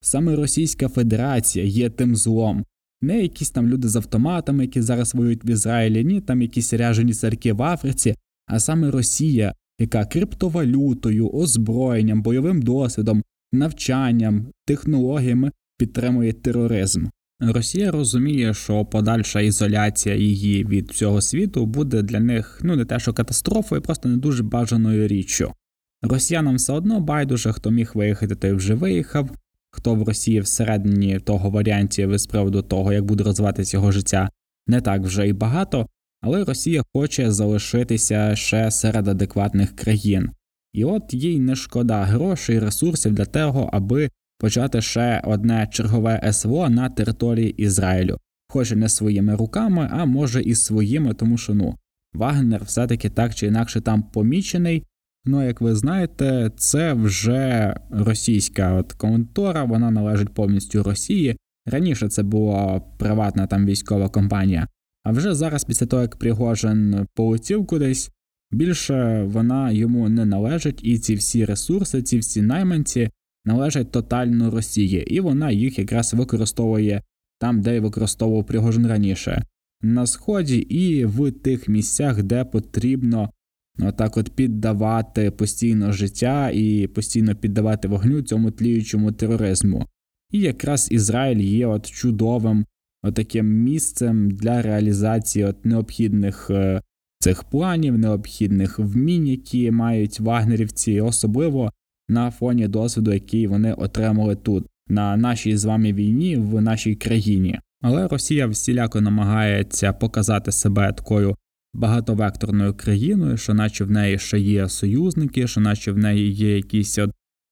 Саме 0.00 0.36
Російська 0.36 0.88
Федерація 0.88 1.64
є 1.64 1.90
тим 1.90 2.16
злом, 2.16 2.64
не 3.02 3.22
якісь 3.22 3.50
там 3.50 3.68
люди 3.68 3.88
з 3.88 3.96
автоматами, 3.96 4.64
які 4.64 4.82
зараз 4.82 5.14
воюють 5.14 5.44
в 5.44 5.50
Ізраїлі, 5.50 6.04
ні 6.04 6.20
там 6.20 6.42
якісь 6.42 6.72
ряжені 6.72 7.14
церкви 7.14 7.52
в 7.52 7.62
Африці, 7.62 8.14
а 8.46 8.60
саме 8.60 8.90
Росія, 8.90 9.54
яка 9.78 10.04
криптовалютою, 10.04 11.28
озброєнням, 11.28 12.22
бойовим 12.22 12.62
досвідом, 12.62 13.22
навчанням, 13.52 14.46
технологіями 14.66 15.50
підтримує 15.78 16.32
тероризм. 16.32 17.06
Росія 17.40 17.90
розуміє, 17.90 18.54
що 18.54 18.84
подальша 18.84 19.40
ізоляція 19.40 20.14
її 20.14 20.64
від 20.64 20.90
всього 20.90 21.20
світу 21.20 21.66
буде 21.66 22.02
для 22.02 22.20
них 22.20 22.60
ну 22.62 22.76
не 22.76 22.84
те, 22.84 22.98
що 22.98 23.12
катастрофою, 23.12 23.82
просто 23.82 24.08
не 24.08 24.16
дуже 24.16 24.42
бажаною 24.42 25.08
річчю. 25.08 25.52
Росіянам 26.02 26.56
все 26.56 26.72
одно 26.72 27.00
байдуже, 27.00 27.52
хто 27.52 27.70
міг 27.70 27.90
виїхати, 27.94 28.34
той 28.34 28.52
вже 28.52 28.74
виїхав. 28.74 29.30
Хто 29.70 29.94
в 29.94 30.02
Росії 30.02 30.40
всередині 30.40 31.18
того 31.18 31.50
варіантів 31.50 32.18
з 32.18 32.26
приводу 32.26 32.62
того, 32.62 32.92
як 32.92 33.04
буде 33.04 33.24
розвиватися 33.24 33.76
його 33.76 33.92
життя, 33.92 34.30
не 34.66 34.80
так 34.80 35.02
вже 35.02 35.28
і 35.28 35.32
багато, 35.32 35.86
але 36.20 36.44
Росія 36.44 36.82
хоче 36.94 37.30
залишитися 37.30 38.36
ще 38.36 38.70
серед 38.70 39.08
адекватних 39.08 39.76
країн, 39.76 40.30
і 40.72 40.84
от 40.84 41.14
їй 41.14 41.40
не 41.40 41.56
шкода 41.56 42.04
грошей, 42.04 42.58
ресурсів 42.58 43.12
для 43.12 43.24
того, 43.24 43.70
аби 43.72 44.10
почати 44.38 44.80
ще 44.80 45.22
одне 45.24 45.68
чергове 45.72 46.32
СВО 46.32 46.68
на 46.68 46.88
території 46.88 47.50
Ізраїлю, 47.50 48.18
хоч 48.48 48.72
і 48.72 48.76
не 48.76 48.88
своїми 48.88 49.36
руками, 49.36 49.88
а 49.92 50.04
може 50.04 50.42
і 50.42 50.54
своїми, 50.54 51.14
тому 51.14 51.38
що 51.38 51.54
ну 51.54 51.76
Вагнер 52.14 52.64
все-таки 52.64 53.10
так 53.10 53.34
чи 53.34 53.46
інакше 53.46 53.80
там 53.80 54.02
помічений. 54.02 54.84
Ну, 55.24 55.46
як 55.46 55.60
ви 55.60 55.74
знаєте, 55.74 56.50
це 56.56 56.92
вже 56.92 57.74
російська 57.90 58.72
от 58.72 58.92
контора, 58.92 59.64
вона 59.64 59.90
належить 59.90 60.34
повністю 60.34 60.82
Росії. 60.82 61.36
Раніше 61.66 62.08
це 62.08 62.22
була 62.22 62.80
приватна 62.98 63.46
там 63.46 63.66
військова 63.66 64.08
компанія. 64.08 64.68
А 65.04 65.12
вже 65.12 65.34
зараз, 65.34 65.64
після 65.64 65.86
того, 65.86 66.02
як 66.02 66.16
Пригожин 66.16 67.06
полетів 67.14 67.66
кудись, 67.66 68.10
більше 68.50 69.22
вона 69.22 69.70
йому 69.70 70.08
не 70.08 70.24
належить, 70.24 70.80
і 70.82 70.98
ці 70.98 71.14
всі 71.14 71.44
ресурси, 71.44 72.02
ці 72.02 72.18
всі 72.18 72.42
найманці 72.42 73.10
належать 73.44 73.90
тотально 73.90 74.50
Росії, 74.50 75.14
і 75.14 75.20
вона 75.20 75.50
їх 75.50 75.78
якраз 75.78 76.14
використовує 76.14 77.02
там, 77.38 77.60
де 77.60 77.76
й 77.76 77.80
використовував 77.80 78.46
Пригожин 78.46 78.86
раніше, 78.86 79.44
на 79.82 80.06
сході 80.06 80.58
і 80.58 81.04
в 81.04 81.30
тих 81.30 81.68
місцях, 81.68 82.22
де 82.22 82.44
потрібно 82.44 83.30
отак 83.78 84.16
от 84.16 84.30
піддавати 84.30 85.30
постійно 85.30 85.92
життя 85.92 86.50
і 86.50 86.86
постійно 86.86 87.34
піддавати 87.34 87.88
вогню 87.88 88.22
цьому 88.22 88.50
тліючому 88.50 89.12
тероризму. 89.12 89.86
І 90.30 90.40
якраз 90.40 90.88
Ізраїль 90.92 91.40
є 91.40 91.66
от 91.66 91.86
чудовим 91.86 92.66
отаким 93.02 93.46
місцем 93.46 94.30
для 94.30 94.62
реалізації 94.62 95.44
от 95.44 95.64
необхідних 95.64 96.50
е, 96.50 96.80
цих 97.18 97.44
планів, 97.44 97.98
необхідних 97.98 98.78
вмінь, 98.78 99.26
які 99.26 99.70
мають 99.70 100.20
вагнерівці, 100.20 101.00
особливо 101.00 101.72
на 102.08 102.30
фоні 102.30 102.68
досвіду, 102.68 103.12
який 103.12 103.46
вони 103.46 103.72
отримали 103.72 104.36
тут, 104.36 104.66
на 104.88 105.16
нашій 105.16 105.56
з 105.56 105.64
вами 105.64 105.92
війні 105.92 106.36
в 106.36 106.60
нашій 106.60 106.94
країні. 106.94 107.60
Але 107.82 108.08
Росія 108.08 108.46
всіляко 108.46 109.00
намагається 109.00 109.92
показати 109.92 110.52
себе 110.52 110.92
такою 110.92 111.36
багатовекторною 111.74 112.74
країною, 112.74 113.36
що 113.36 113.54
наче 113.54 113.84
в 113.84 113.90
неї 113.90 114.18
ще 114.18 114.40
є 114.40 114.68
союзники, 114.68 115.46
що 115.46 115.60
наче 115.60 115.92
в 115.92 115.98
неї 115.98 116.32
є 116.32 116.56
якісь 116.56 116.98
от 116.98 117.10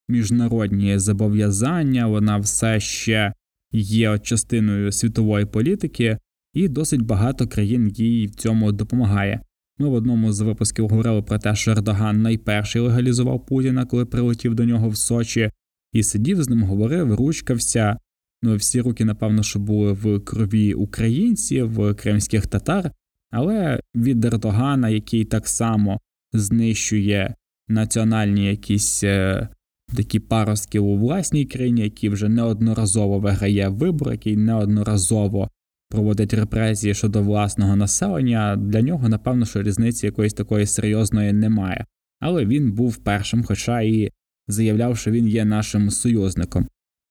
міжнародні 0.08 0.98
зобов'язання, 0.98 2.06
вона 2.06 2.38
все 2.38 2.80
ще 2.80 3.32
є 3.72 4.18
частиною 4.18 4.92
світової 4.92 5.46
політики, 5.46 6.18
і 6.54 6.68
досить 6.68 7.02
багато 7.02 7.46
країн 7.46 7.88
їй 7.88 8.26
в 8.26 8.34
цьому 8.34 8.72
допомагає. 8.72 9.40
Ми 9.78 9.88
в 9.88 9.92
одному 9.92 10.32
з 10.32 10.40
випусків 10.40 10.88
говорили 10.88 11.22
про 11.22 11.38
те, 11.38 11.54
що 11.54 11.70
Ердоган 11.70 12.22
найперший 12.22 12.82
легалізував 12.82 13.46
Путіна, 13.46 13.84
коли 13.84 14.06
прилетів 14.06 14.54
до 14.54 14.64
нього 14.64 14.88
в 14.88 14.96
Сочі, 14.96 15.50
і 15.92 16.02
сидів 16.02 16.42
з 16.42 16.48
ним, 16.48 16.62
говорив, 16.62 17.14
ручкався. 17.14 17.96
Ну, 18.42 18.56
всі 18.56 18.80
руки, 18.80 19.04
напевно, 19.04 19.42
що 19.42 19.58
були 19.58 19.92
в 19.92 20.20
крові 20.20 20.74
українців, 20.74 21.96
кримських 21.96 22.46
татар, 22.46 22.90
але 23.30 23.80
від 23.94 24.24
Ердогана, 24.24 24.88
який 24.88 25.24
так 25.24 25.48
само 25.48 26.00
знищує 26.32 27.34
національні 27.68 28.46
якісь 28.46 29.04
е, 29.04 29.48
такі 29.96 30.20
паростки 30.20 30.78
у 30.78 30.96
власній 30.96 31.44
країні, 31.44 31.80
які 31.80 32.08
вже 32.08 32.28
неодноразово 32.28 33.18
виграє 33.18 33.68
вибор, 33.68 34.12
який 34.12 34.36
неодноразово 34.36 35.48
проводить 35.90 36.34
репресії 36.34 36.94
щодо 36.94 37.22
власного 37.22 37.76
населення, 37.76 38.56
для 38.56 38.82
нього, 38.82 39.08
напевно, 39.08 39.46
що 39.46 39.62
різниці 39.62 40.06
якоїсь 40.06 40.34
такої 40.34 40.66
серйозної 40.66 41.32
немає. 41.32 41.86
Але 42.20 42.46
він 42.46 42.72
був 42.72 42.96
першим, 42.96 43.44
хоча 43.44 43.80
і 43.80 44.10
заявляв, 44.48 44.98
що 44.98 45.10
він 45.10 45.28
є 45.28 45.44
нашим 45.44 45.90
союзником. 45.90 46.66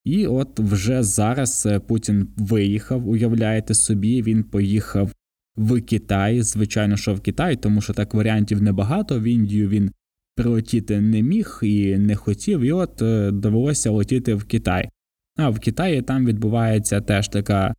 І 0.05 0.27
от 0.27 0.59
вже 0.59 1.03
зараз 1.03 1.65
е, 1.65 1.79
Путін 1.79 2.27
виїхав, 2.37 3.09
уявляєте 3.09 3.73
собі, 3.73 4.21
він 4.21 4.43
поїхав 4.43 5.11
в 5.59 5.81
Китай. 5.81 6.41
Звичайно, 6.41 6.97
що 6.97 7.13
в 7.13 7.21
Китай, 7.21 7.55
тому 7.55 7.81
що 7.81 7.93
так 7.93 8.13
варіантів 8.13 8.61
небагато. 8.61 9.19
В 9.19 9.23
Індію 9.23 9.69
він 9.69 9.91
прилетіти 10.35 11.01
не 11.01 11.21
міг 11.21 11.59
і 11.63 11.97
не 11.97 12.15
хотів, 12.15 12.59
і 12.59 12.71
от 12.71 13.01
е, 13.01 13.31
довелося 13.31 13.91
летіти 13.91 14.35
в 14.35 14.43
Китай. 14.43 14.89
А 15.37 15.49
в 15.49 15.59
Китаї 15.59 16.01
там 16.01 16.25
відбувається 16.25 17.01
теж 17.01 17.27
така 17.27 17.73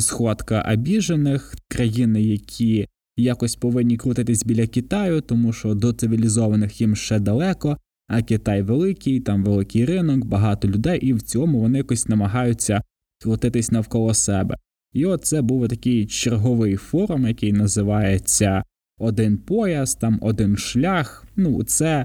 сходка 0.00 0.72
обіжених 0.72 1.54
країни, 1.68 2.22
які 2.22 2.88
якось 3.16 3.56
повинні 3.56 3.96
крутитись 3.96 4.44
біля 4.44 4.66
Китаю, 4.66 5.20
тому 5.20 5.52
що 5.52 5.74
до 5.74 5.92
цивілізованих 5.92 6.80
їм 6.80 6.96
ще 6.96 7.18
далеко. 7.18 7.76
А 8.08 8.22
Китай 8.22 8.62
великий, 8.62 9.20
там 9.20 9.44
великий 9.44 9.84
ринок, 9.84 10.24
багато 10.24 10.68
людей, 10.68 11.00
і 11.00 11.12
в 11.12 11.22
цьому 11.22 11.60
вони 11.60 11.78
якось 11.78 12.08
намагаються 12.08 12.82
крутитись 13.22 13.70
навколо 13.70 14.14
себе. 14.14 14.56
І 14.92 15.06
от 15.06 15.24
це 15.24 15.42
був 15.42 15.68
такий 15.68 16.06
черговий 16.06 16.76
форум, 16.76 17.26
який 17.26 17.52
називається 17.52 18.64
Один 18.98 19.38
пояс, 19.38 19.94
там 19.94 20.18
один 20.22 20.56
шлях. 20.56 21.26
Ну, 21.36 21.64
це 21.64 22.04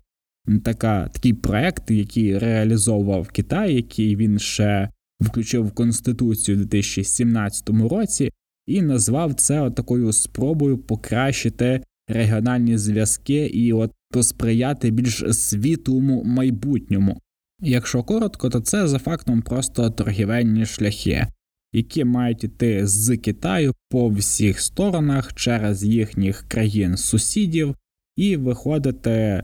така, 0.63 1.07
такий 1.07 1.33
проект, 1.33 1.91
який 1.91 2.37
реалізовував 2.37 3.27
Китай, 3.27 3.75
який 3.75 4.15
він 4.15 4.39
ще 4.39 4.89
включив 5.21 5.65
в 5.65 5.71
Конституцію 5.71 6.57
у 6.57 6.59
2017 6.59 7.69
році, 7.69 8.31
і 8.65 8.81
назвав 8.81 9.33
це 9.33 9.71
такою 9.71 10.13
спробою 10.13 10.77
покращити 10.77 11.81
регіональні 12.07 12.77
зв'язки 12.77 13.45
і 13.45 13.73
от 13.73 13.91
посприяти 14.11 14.91
більш 14.91 15.23
світлому 15.31 16.23
майбутньому. 16.23 17.21
Якщо 17.61 18.03
коротко, 18.03 18.49
то 18.49 18.59
це 18.59 18.87
за 18.87 18.99
фактом 18.99 19.41
просто 19.41 19.89
торгівельні 19.89 20.65
шляхи, 20.65 21.27
які 21.75 22.05
мають 22.05 22.43
йти 22.43 22.87
з 22.87 23.17
Китаю 23.17 23.73
по 23.89 24.09
всіх 24.09 24.59
сторонах 24.59 25.33
через 25.33 25.83
їхніх 25.83 26.45
країн 26.47 26.97
сусідів 26.97 27.75
і 28.15 28.37
виходити 28.37 29.43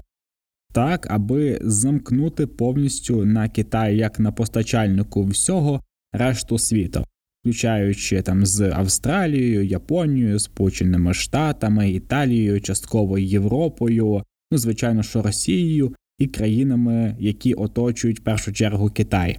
так, 0.74 1.08
аби 1.10 1.60
замкнути 1.62 2.48
повністю 2.48 3.26
на 3.26 3.50
Китай 3.50 3.98
як 3.98 4.20
на 4.20 4.32
постачальнику 4.32 5.26
всього 5.26 5.82
решту 6.14 6.58
світу, 6.58 7.06
включаючи 7.42 8.22
там 8.22 8.46
з 8.46 8.62
Австралією, 8.62 9.66
Японією, 9.66 10.40
Сполученими 10.40 11.14
Штатами, 11.14 11.92
Італією, 11.92 12.62
частково 12.62 13.18
Європою, 13.18 14.24
ну 14.52 14.58
звичайно, 14.58 15.04
що 15.04 15.22
Росією 15.22 15.96
і 16.18 16.28
країнами, 16.28 17.16
які 17.20 17.54
оточують 17.54 18.20
в 18.20 18.24
першу 18.24 18.54
чергу 18.54 18.90
Китай. 18.90 19.38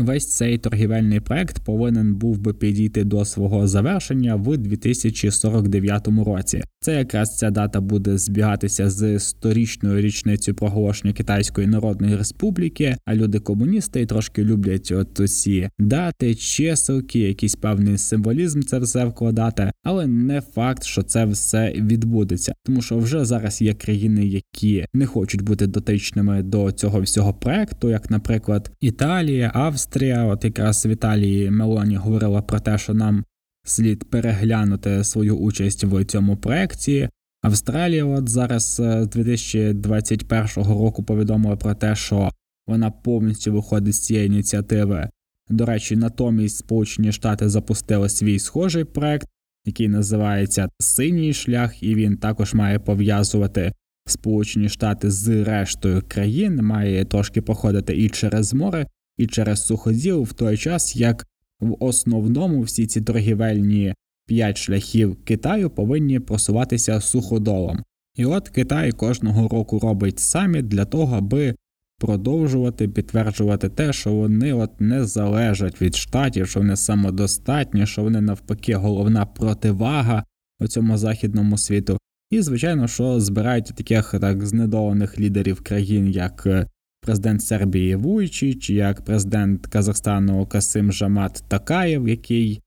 Весь 0.00 0.36
цей 0.36 0.58
торгівельний 0.58 1.20
проект 1.20 1.64
повинен 1.64 2.14
був 2.14 2.38
би 2.38 2.54
підійти 2.54 3.04
до 3.04 3.24
свого 3.24 3.66
завершення 3.66 4.34
в 4.36 4.56
2049 4.56 6.08
році. 6.08 6.62
Це 6.80 6.94
якраз 6.94 7.36
ця 7.36 7.50
дата 7.50 7.80
буде 7.80 8.18
збігатися 8.18 8.90
з 8.90 9.18
сторічною 9.18 10.00
річницею 10.00 10.54
проголошення 10.54 11.12
Китайської 11.12 11.66
Народної 11.66 12.16
Республіки. 12.16 12.96
А 13.04 13.14
люди 13.14 13.38
комуністи 13.38 14.06
трошки 14.06 14.44
люблять 14.44 14.92
от 14.92 15.20
усі 15.20 15.68
дати, 15.78 16.34
чиселки, 16.34 17.18
якийсь 17.18 17.54
певний 17.54 17.98
символізм 17.98 18.60
це 18.60 18.78
все 18.78 19.04
вкладати, 19.04 19.70
але 19.84 20.06
не 20.06 20.40
факт, 20.40 20.84
що 20.84 21.02
це 21.02 21.24
все 21.24 21.72
відбудеться, 21.72 22.52
тому 22.64 22.82
що 22.82 22.98
вже 22.98 23.24
зараз 23.24 23.62
є 23.62 23.74
країни, 23.74 24.26
які 24.26 24.86
не 24.94 25.06
хочуть 25.06 25.42
бути 25.42 25.66
дотичними 25.66 26.42
до 26.42 26.72
цього 26.72 27.00
всього 27.00 27.34
проекту, 27.34 27.90
як, 27.90 28.10
наприклад, 28.10 28.70
Італія, 28.80 29.50
Австрія. 29.54 29.89
От 29.96 30.44
якраз 30.44 30.86
в 30.86 30.88
Італії 30.88 31.50
Мелоні 31.50 31.96
говорила 31.96 32.42
про 32.42 32.60
те, 32.60 32.78
що 32.78 32.94
нам 32.94 33.24
слід 33.64 34.10
переглянути 34.10 35.04
свою 35.04 35.36
участь 35.36 35.84
в 35.84 36.04
цьому 36.04 36.36
проекті. 36.36 37.08
Австралія, 37.42 38.04
от 38.04 38.28
зараз 38.28 38.74
з 38.74 39.06
2021 39.06 40.64
року 40.64 41.02
повідомила 41.02 41.56
про 41.56 41.74
те, 41.74 41.96
що 41.96 42.30
вона 42.66 42.90
повністю 42.90 43.52
виходить 43.52 43.94
з 43.94 44.00
цієї 44.00 44.26
ініціативи. 44.26 45.08
До 45.48 45.66
речі, 45.66 45.96
натомість 45.96 46.56
Сполучені 46.56 47.12
Штати 47.12 47.48
запустили 47.48 48.08
свій 48.08 48.38
схожий 48.38 48.84
проект, 48.84 49.28
який 49.66 49.88
називається 49.88 50.68
Синій 50.78 51.32
шлях, 51.32 51.82
і 51.82 51.94
він 51.94 52.16
також 52.16 52.54
має 52.54 52.78
пов'язувати 52.78 53.72
Сполучені 54.06 54.68
Штати 54.68 55.10
з 55.10 55.44
рештою 55.44 56.02
країн, 56.08 56.56
має 56.56 57.04
трошки 57.04 57.42
походити 57.42 57.96
і 57.96 58.08
через 58.08 58.54
море, 58.54 58.86
і 59.20 59.26
через 59.26 59.66
суходіл, 59.66 60.22
в 60.22 60.32
той 60.32 60.56
час 60.56 60.96
як 60.96 61.26
в 61.60 61.76
основному 61.80 62.60
всі 62.60 62.86
ці 62.86 63.00
торгівельні 63.00 63.94
п'ять 64.26 64.58
шляхів 64.58 65.24
Китаю 65.24 65.70
повинні 65.70 66.20
просуватися 66.20 67.00
суходолом. 67.00 67.82
І 68.16 68.24
от 68.24 68.48
Китай 68.48 68.92
кожного 68.92 69.48
року 69.48 69.78
робить 69.78 70.18
саміт 70.18 70.68
для 70.68 70.84
того, 70.84 71.16
аби 71.16 71.54
продовжувати 71.98 72.88
підтверджувати 72.88 73.68
те, 73.68 73.92
що 73.92 74.12
вони 74.12 74.52
от 74.52 74.80
не 74.80 75.04
залежать 75.04 75.82
від 75.82 75.96
штатів, 75.96 76.48
що 76.48 76.60
вони 76.60 76.76
самодостатні, 76.76 77.86
що 77.86 78.02
вони 78.02 78.20
навпаки 78.20 78.74
головна 78.74 79.26
противага 79.26 80.24
у 80.60 80.66
цьому 80.66 80.98
західному 80.98 81.58
світу. 81.58 81.98
І, 82.30 82.42
звичайно, 82.42 82.88
що 82.88 83.20
збирають 83.20 83.72
таких 83.76 84.14
так 84.20 84.46
знедолених 84.46 85.20
лідерів 85.20 85.60
країн, 85.60 86.10
як 86.10 86.46
е, 86.46 86.66
президент 87.00 87.42
Сербії 87.42 87.96
Вуйчич, 87.96 88.70
як 88.70 89.04
президент 89.04 89.66
Казахстану 89.66 90.46
Касим 90.46 90.92
Жамат 90.92 91.44
Такаєв, 91.48 92.08
який, 92.08 92.60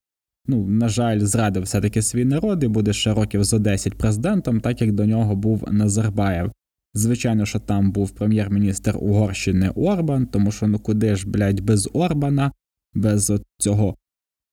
ну, 0.48 0.68
на 0.68 0.90
жаль, 0.90 1.20
зрадив 1.20 1.64
все 1.64 1.82
таки 1.82 2.02
свій 2.02 2.26
народ 2.26 2.64
і 2.64 2.68
буде 2.68 2.94
ще 2.94 3.14
років 3.14 3.44
за 3.44 3.60
10 3.60 3.98
президентом, 3.98 4.62
так 4.62 4.82
як 4.82 4.92
до 4.92 5.06
нього 5.06 5.36
був 5.36 5.64
Назарбаєв. 5.72 6.52
Звичайно, 6.94 7.46
що 7.46 7.60
там 7.60 7.92
був 7.92 8.12
прем'єр-міністр 8.12 8.98
Угорщини 9.00 9.70
Орбан, 9.70 10.26
тому 10.26 10.52
що 10.52 10.68
ну 10.68 10.80
куди 10.80 11.16
ж, 11.16 11.30
блядь, 11.30 11.60
без 11.60 11.90
Орбана, 11.94 12.52
без 12.94 13.34
цього 13.58 13.96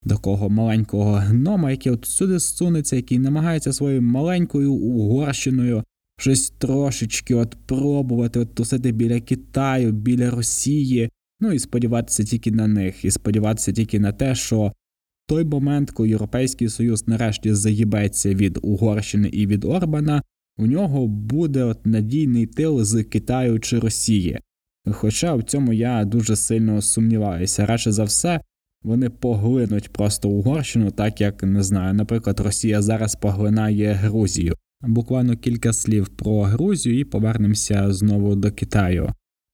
такого 0.09 0.51
маленького 0.51 1.13
гнома, 1.13 1.71
який 1.71 1.93
от 1.93 2.05
сюди 2.05 2.41
сунеться, 2.41 2.97
який 2.97 3.19
намагається 3.19 3.73
своєю 3.73 4.03
маленькою 4.03 4.73
Угорщиною 4.73 5.85
щось 6.21 6.51
трошечки 6.51 7.35
от 7.35 7.57
пробувати 7.67 8.41
от 8.41 8.55
тусити 8.55 8.93
біля 8.93 9.21
Китаю, 9.21 9.93
біля 9.93 10.31
Росії, 10.31 11.11
ну 11.41 11.53
і 11.53 11.59
сподіватися 11.59 12.25
тільки 12.25 12.51
на 12.51 12.67
них, 12.67 13.05
і 13.05 13.11
сподіватися 13.11 13.73
тільки 13.73 14.01
на 14.01 14.13
те, 14.13 14.35
що 14.35 14.73
той 15.27 15.45
момент, 15.45 15.91
коли 15.91 16.09
Європейський 16.09 16.69
Союз 16.69 17.09
нарешті 17.09 17.55
заїбеться 17.55 18.35
від 18.35 18.59
Угорщини 18.63 19.29
і 19.29 19.47
від 19.47 19.65
Орбана 19.65 20.23
у 20.59 20.67
нього 20.67 21.07
буде 21.07 21.65
от 21.65 21.87
надійний 21.87 22.47
тил 22.47 22.85
з 22.85 23.03
Китаю 23.05 23.61
чи 23.61 23.79
Росії. 23.79 24.39
Хоча 24.93 25.35
в 25.35 25.43
цьому 25.43 25.73
я 25.73 26.05
дуже 26.05 26.37
сильно 26.37 26.83
сумніваюся. 26.83 27.67
Радше 27.67 27.93
за 27.93 28.05
все, 28.05 28.41
вони 28.83 29.11
поглинуть 29.11 29.93
просто 29.93 30.29
Угорщину, 30.29 30.91
так 30.91 31.21
як 31.21 31.43
не 31.43 31.63
знаю, 31.63 31.95
наприклад, 31.95 32.41
Росія 32.41 32.83
зараз 32.83 33.15
поглинає 33.15 33.93
Грузію. 33.93 34.55
Буквально 34.83 35.37
кілька 35.37 35.73
слів 35.73 36.09
про 36.09 36.43
Грузію 36.43 36.99
і 36.99 37.05
повернемося 37.05 37.93
знову 37.93 38.37
до 38.37 38.53
Китаю. 38.53 39.13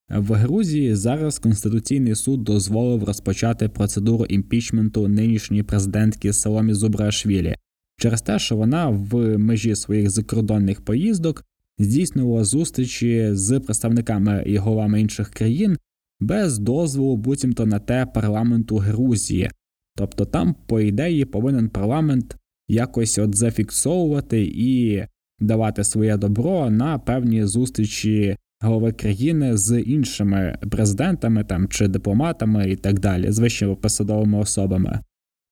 В 0.08 0.32
Грузії 0.32 0.94
зараз 0.94 1.38
Конституційний 1.38 2.14
суд 2.14 2.44
дозволив 2.44 3.04
розпочати 3.04 3.68
процедуру 3.68 4.24
імпічменту 4.24 5.08
нинішньої 5.08 5.62
президентки 5.62 6.32
Саломі 6.32 6.74
Зубрашвілі 6.74 7.56
через 7.98 8.22
те, 8.22 8.38
що 8.38 8.56
вона 8.56 8.88
в 8.88 9.38
межі 9.38 9.74
своїх 9.74 10.10
закордонних 10.10 10.80
поїздок 10.80 11.44
здійснювала 11.78 12.44
зустрічі 12.44 13.28
з 13.32 13.60
представниками 13.60 14.42
і 14.46 14.56
головами 14.56 15.00
інших 15.00 15.30
країн 15.30 15.78
без 16.20 16.58
дозволу 16.58 17.16
буцімто 17.16 17.66
на 17.66 17.78
те 17.78 18.06
парламенту 18.06 18.76
Грузії. 18.76 19.50
Тобто 19.96 20.24
там, 20.24 20.54
по 20.66 20.80
ідеї, 20.80 21.24
повинен 21.24 21.68
парламент 21.68 22.36
якось 22.68 23.18
от 23.18 23.36
зафіксовувати 23.36 24.44
і 24.54 25.04
давати 25.40 25.84
своє 25.84 26.16
добро 26.16 26.70
на 26.70 26.98
певні 26.98 27.44
зустрічі 27.44 28.36
голови 28.60 28.92
країни 28.92 29.56
з 29.56 29.80
іншими 29.80 30.58
президентами 30.70 31.44
там 31.44 31.68
чи 31.68 31.88
дипломатами 31.88 32.70
і 32.70 32.76
так 32.76 33.00
далі, 33.00 33.32
з 33.32 33.38
вищими 33.38 33.74
посадовими 33.74 34.38
особами. 34.38 35.00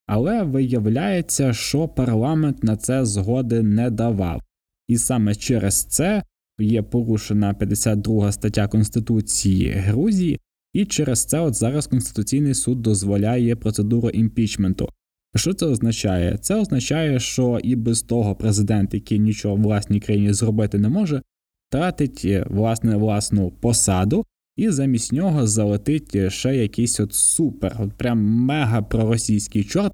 Але 0.06 0.42
виявляється, 0.42 1.52
що 1.52 1.88
парламент 1.88 2.64
на 2.64 2.76
це 2.76 3.04
згоди 3.04 3.62
не 3.62 3.90
давав, 3.90 4.42
і 4.88 4.98
саме 4.98 5.34
через 5.34 5.84
це 5.84 6.22
є 6.58 6.82
порушена 6.82 7.54
52 7.54 8.32
стаття 8.32 8.68
Конституції 8.68 9.70
Грузії, 9.70 10.40
і 10.72 10.84
через 10.84 11.24
це 11.24 11.40
от 11.40 11.54
зараз 11.54 11.86
Конституційний 11.86 12.54
суд 12.54 12.82
дозволяє 12.82 13.56
процедуру 13.56 14.10
імпічменту. 14.10 14.88
Що 15.36 15.54
це 15.54 15.66
означає? 15.66 16.38
Це 16.40 16.54
означає, 16.54 17.20
що 17.20 17.60
і 17.62 17.76
без 17.76 18.02
того 18.02 18.34
президент, 18.34 18.94
який 18.94 19.18
нічого 19.18 19.56
в 19.56 19.60
власній 19.60 20.00
країні 20.00 20.32
зробити 20.32 20.78
не 20.78 20.88
може, 20.88 21.22
тратить 21.70 22.22
е, 22.24 22.46
власне 22.50 22.96
власну 22.96 23.50
посаду, 23.50 24.24
і 24.56 24.70
замість 24.70 25.12
нього 25.12 25.46
залетить 25.46 26.32
ще 26.32 26.56
якийсь 26.56 27.00
от 27.00 27.14
супер, 27.14 27.76
от 27.78 27.92
прям 27.92 28.18
мега 28.24 28.82
проросійський 28.82 29.64
чорт, 29.64 29.92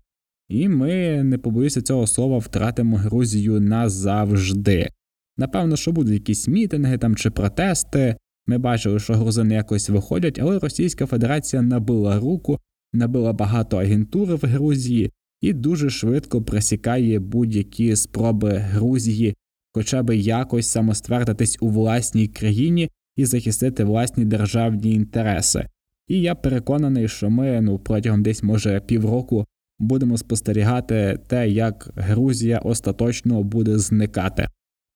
і 0.49 0.69
ми, 0.69 1.23
не 1.23 1.39
побоюся 1.39 1.83
цього 1.83 2.07
слова, 2.07 2.39
втратимо 2.39 2.97
Грузію 2.97 3.61
назавжди. 3.61 4.89
Напевно, 5.37 5.77
що 5.77 5.93
будуть 5.93 6.13
якісь 6.13 6.49
мітинги 6.49 6.99
там 6.99 7.17
чи 7.17 7.31
протести. 7.31 8.17
Ми 8.47 8.59
бачили, 8.59 8.99
що 8.99 9.15
грузини 9.15 9.55
якось 9.55 9.91
виходять, 9.91 10.39
але 10.39 10.59
Російська 10.59 11.07
Федерація 11.07 11.63
набила 11.63 12.21
руку, 12.21 12.59
набила 12.93 13.33
багато 13.33 13.77
агентури 13.77 14.35
в 14.35 14.47
Грузії 14.47 15.11
і 15.41 15.53
дуже 15.53 15.91
швидко 15.91 16.43
просікає 16.43 17.19
будь-які 17.19 17.97
спроби 17.97 18.51
Грузії, 18.51 19.35
хоча 19.73 20.03
б 20.03 20.17
якось 20.17 20.69
самоствердитись 20.69 21.59
у 21.61 21.69
власній 21.69 22.29
країні 22.29 22.91
і 23.17 23.25
захистити 23.25 23.85
власні 23.85 24.25
державні 24.25 24.93
інтереси. 24.95 25.67
І 26.09 26.21
я 26.21 26.35
переконаний, 26.35 27.09
що 27.09 27.31
ми 27.31 27.61
ну 27.61 27.79
протягом 27.79 28.23
десь 28.23 28.43
може 28.43 28.81
півроку 28.81 29.47
будемо 29.79 30.19
спостерігати 30.19 31.19
те, 31.27 31.49
як 31.49 31.91
Грузія 31.97 32.59
остаточно 32.59 33.43
буде 33.43 33.79
зникати. 33.79 34.49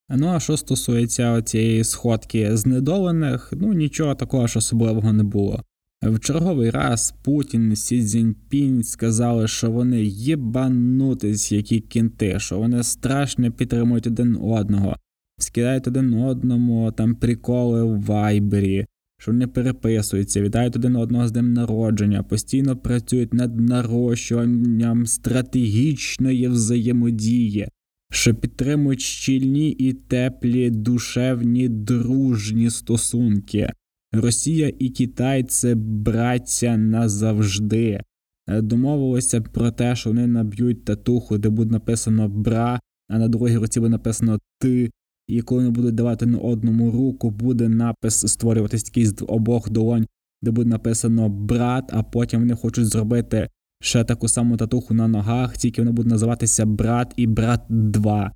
Ну 0.09 0.29
а 0.29 0.41
що 0.41 0.57
стосується 0.57 1.43
цієї 1.43 1.85
сходки 1.85 2.57
знедолених, 2.57 3.53
ну 3.57 3.73
нічого 3.73 4.15
такого 4.15 4.47
ж 4.47 4.59
особливого 4.59 5.13
не 5.13 5.23
було. 5.23 5.63
В 6.07 6.19
черговий 6.19 6.71
раз 6.71 7.15
Путін 7.23 7.77
Сі 7.77 8.03
Цзіньпінь 8.03 8.83
сказали, 8.83 9.49
що 9.49 9.71
вони 9.71 10.05
єбанутись, 10.05 11.53
які 11.53 11.81
кінти, 11.81 12.39
що 12.39 12.59
вони 12.59 12.83
страшно 12.83 13.53
підтримують 13.53 14.07
один 14.07 14.37
одного, 14.37 14.97
скидають 15.39 15.89
один 15.89 16.15
одному 16.15 16.93
там 16.93 17.15
приколи 17.15 17.85
в 17.85 18.03
вайбері, 18.03 18.87
що 19.19 19.33
вони 19.33 19.47
переписуються, 19.47 20.43
вітають 20.43 20.77
один 20.77 20.97
одного 20.97 21.29
з 21.29 21.33
днем 21.33 21.53
народження, 21.53 22.23
постійно 22.23 22.77
працюють 22.77 23.35
над 23.35 23.61
нарощуванням 23.61 25.07
стратегічної 25.07 26.49
взаємодії, 26.49 27.69
що 28.13 28.35
підтримують 28.35 29.01
щільні 29.01 29.71
і 29.71 29.93
теплі 29.93 30.71
душевні 30.71 31.69
дружні 31.69 32.71
стосунки. 32.71 33.71
Росія 34.15 34.73
і 34.79 34.89
Китай 34.91 35.43
це 35.43 35.75
браття 35.75 36.77
назавжди. 36.77 38.01
Домовилися 38.49 39.41
про 39.41 39.71
те, 39.71 39.97
що 39.97 40.11
вони 40.11 40.27
наб'ють 40.27 40.85
татуху, 40.85 41.39
де 41.39 41.49
буде 41.49 41.71
написано 41.71 42.29
бра, 42.29 42.81
а 43.09 43.19
на 43.19 43.29
другій 43.29 43.57
руці 43.57 43.81
буде 43.81 43.91
написано 43.91 44.39
ти. 44.61 44.91
І 45.29 45.43
коли 45.43 45.61
вони 45.61 45.71
будуть 45.71 45.95
давати 45.95 46.27
на 46.27 46.39
одному 46.39 46.91
руку, 46.91 47.31
буде 47.31 47.69
напис 47.69 48.27
створюватись 48.27 48.83
такий 48.83 49.07
з 49.07 49.25
обох 49.29 49.71
долонь 49.71 50.07
де 50.45 50.51
буде 50.51 50.71
написано 50.71 51.29
брат, 51.29 51.85
а 51.93 52.03
потім 52.03 52.41
вони 52.41 52.55
хочуть 52.55 52.87
зробити 52.87 53.49
ще 53.81 54.05
таку 54.05 54.29
саму 54.29 54.57
татуху 54.57 54.95
на 54.95 55.09
ногах, 55.09 55.57
тільки 55.57 55.83
воно 55.83 55.93
буде 55.93 56.09
називатися 56.09 56.67
брат 56.67 57.15
і 57.17 57.27
брат 57.27 57.61
2. 57.69 58.33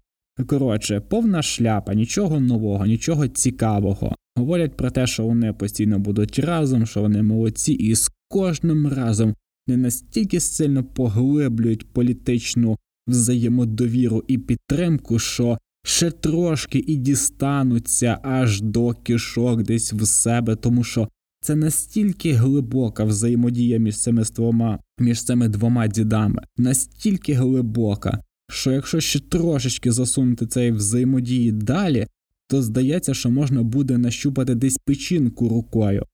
Коротше, 0.47 1.01
повна 1.01 1.43
шляпа, 1.43 1.95
нічого 1.95 2.41
нового, 2.41 2.87
нічого 2.87 3.29
цікавого. 3.29 4.15
Говорять 4.39 4.77
про 4.77 4.91
те, 4.91 5.07
що 5.07 5.27
вони 5.27 5.53
постійно 5.53 5.99
будуть 5.99 6.39
разом, 6.39 6.87
що 6.87 7.01
вони 7.01 7.23
молодці, 7.23 7.73
і 7.73 7.95
з 7.95 8.11
кожним 8.29 8.87
разом 8.87 9.35
не 9.67 9.77
настільки 9.77 10.41
сильно 10.41 10.85
поглиблюють 10.85 11.93
політичну 11.93 12.79
взаємодовіру 13.09 14.25
і 14.27 14.39
підтримку, 14.39 15.19
що 15.19 15.59
ще 15.85 16.11
трошки 16.11 16.85
і 16.87 16.97
дістануться 16.97 18.19
аж 18.23 18.61
до 18.61 18.95
кишок 18.95 19.63
десь 19.63 19.93
в 19.93 20.07
себе, 20.07 20.57
тому 20.57 20.85
що 20.85 21.09
це 21.41 21.57
настільки 21.57 22.33
глибока 22.33 23.05
взаємодія 23.05 23.79
між 23.79 24.01
цими 24.01 24.23
двома, 24.23 24.79
між 25.01 25.23
цими 25.23 25.49
двома 25.49 25.87
дідами, 25.87 26.43
настільки 26.57 27.33
глибока, 27.33 28.23
що 28.51 28.73
якщо 28.73 29.01
ще 29.01 29.21
трошечки 29.21 29.93
засунути 29.93 30.47
цієї 30.47 30.73
взаємодії 30.73 31.53
далі, 31.53 32.07
то 32.49 32.63
здається, 32.63 33.15
що 33.15 33.31
можна 33.31 33.63
буде 33.63 33.99
нащупати 33.99 34.55
десь 34.55 34.79
печінку 34.79 35.49
рукою. 35.49 36.07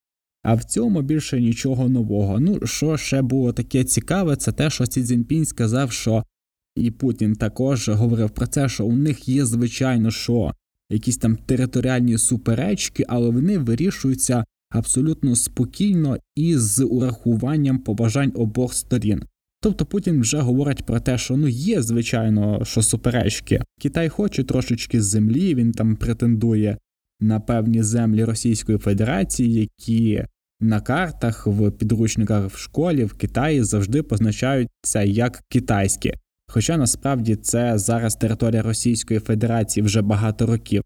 А 0.43 0.55
в 0.55 0.65
цьому 0.65 1.03
більше 1.03 1.41
нічого 1.41 1.89
нового. 1.89 2.41
Ну, 2.41 2.67
що 2.67 2.97
ще 2.97 3.23
було 3.23 3.53
таке 3.53 3.85
цікаве, 3.85 4.37
це 4.37 4.53
те, 4.53 4.71
що 4.71 4.87
Сі 4.87 5.03
Цзіньпінь 5.03 5.45
сказав, 5.45 5.93
що 5.93 6.25
і 6.77 6.91
Путін 6.91 7.35
також 7.35 7.89
говорив 7.89 8.31
про 8.31 8.47
це, 8.47 8.69
що 8.69 8.87
у 8.87 8.97
них 8.97 9.29
є, 9.29 9.47
звичайно, 9.47 10.11
що 10.11 10.53
якісь 10.91 11.17
там 11.17 11.37
територіальні 11.37 12.19
суперечки, 12.19 13.05
але 13.09 13.31
вони 13.31 13.59
вирішуються 13.59 14.45
абсолютно 14.71 15.37
спокійно 15.37 16.19
і 16.35 16.57
з 16.57 16.85
урахуванням 16.85 17.79
побажань 17.79 18.33
обох 18.35 18.75
сторін. 18.75 19.23
Тобто 19.65 19.87
Путін 19.87 20.21
вже 20.21 20.39
говорить 20.39 20.83
про 20.87 21.01
те, 21.01 21.19
що 21.19 21.37
ну 21.37 21.49
є, 21.49 21.83
звичайно, 21.83 22.65
що 22.65 22.83
суперечки. 22.83 23.63
Китай 23.81 24.09
хоче 24.09 24.45
трошечки 24.45 25.03
землі, 25.03 25.55
він 25.55 25.73
там 25.73 25.97
претендує 25.97 26.79
на 27.21 27.41
певні 27.41 27.83
землі 27.83 28.25
Російської 28.25 28.79
Федерації, 28.79 29.55
які 29.55 30.25
на 30.61 30.81
картах 30.81 31.47
в 31.47 31.71
підручниках 31.71 32.51
в 32.51 32.59
школі 32.59 33.05
в 33.05 33.15
Китаї 33.15 33.63
завжди 33.63 34.03
позначаються 34.03 35.03
як 35.03 35.43
китайські. 35.49 36.15
Хоча 36.49 36.77
насправді 36.77 37.37
це 37.37 37.79
зараз 37.79 38.17
територія 38.17 38.63
Російської 38.63 39.21
Федерації 39.21 39.85
вже 39.85 40.03
багато 40.03 40.47
років. 40.47 40.83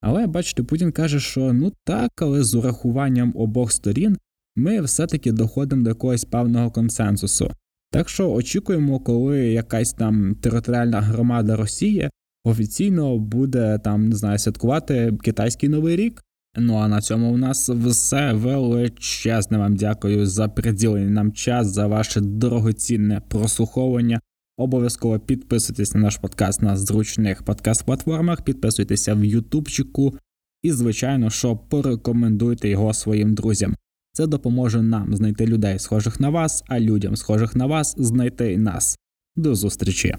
Але 0.00 0.26
бачите, 0.26 0.62
Путін 0.62 0.92
каже, 0.92 1.20
що 1.20 1.52
ну 1.52 1.72
так, 1.84 2.10
але 2.22 2.42
з 2.42 2.54
урахуванням 2.54 3.32
обох 3.36 3.72
сторін 3.72 4.16
ми 4.56 4.80
все-таки 4.80 5.32
доходимо 5.32 5.82
до 5.82 5.90
якогось 5.90 6.24
певного 6.24 6.70
консенсусу. 6.70 7.50
Так 7.92 8.08
що 8.08 8.32
очікуємо, 8.32 9.00
коли 9.00 9.38
якась 9.38 9.92
там 9.92 10.34
територіальна 10.34 11.00
громада 11.00 11.56
Росії 11.56 12.10
офіційно 12.44 13.18
буде 13.18 13.78
там 13.84 14.08
не 14.08 14.16
знаю 14.16 14.38
святкувати 14.38 15.18
китайський 15.22 15.68
новий 15.68 15.96
рік. 15.96 16.22
Ну 16.56 16.74
а 16.74 16.88
на 16.88 17.00
цьому 17.00 17.32
у 17.32 17.36
нас 17.36 17.68
все 17.68 18.32
величезне 18.32 19.58
вам 19.58 19.76
дякую 19.76 20.26
за 20.26 20.48
приділений 20.48 21.10
нам 21.10 21.32
час, 21.32 21.66
за 21.66 21.86
ваше 21.86 22.20
дорогоцінне 22.20 23.22
прослуховування. 23.28 24.20
Обов'язково 24.56 25.18
підписуйтесь 25.18 25.94
на 25.94 26.00
наш 26.00 26.16
подкаст 26.16 26.62
на 26.62 26.76
зручних 26.76 27.42
подкаст-платформах, 27.42 28.42
підписуйтеся 28.42 29.14
в 29.14 29.24
Ютубчику 29.24 30.18
і, 30.62 30.72
звичайно, 30.72 31.30
що 31.30 31.56
порекомендуйте 31.56 32.68
його 32.68 32.94
своїм 32.94 33.34
друзям. 33.34 33.74
Це 34.12 34.26
допоможе 34.26 34.82
нам 34.82 35.14
знайти 35.14 35.46
людей, 35.46 35.78
схожих 35.78 36.20
на 36.20 36.28
вас, 36.28 36.64
а 36.68 36.80
людям, 36.80 37.16
схожих 37.16 37.56
на 37.56 37.66
вас, 37.66 37.94
знайти 37.98 38.58
нас. 38.58 38.98
До 39.36 39.54
зустрічі! 39.54 40.14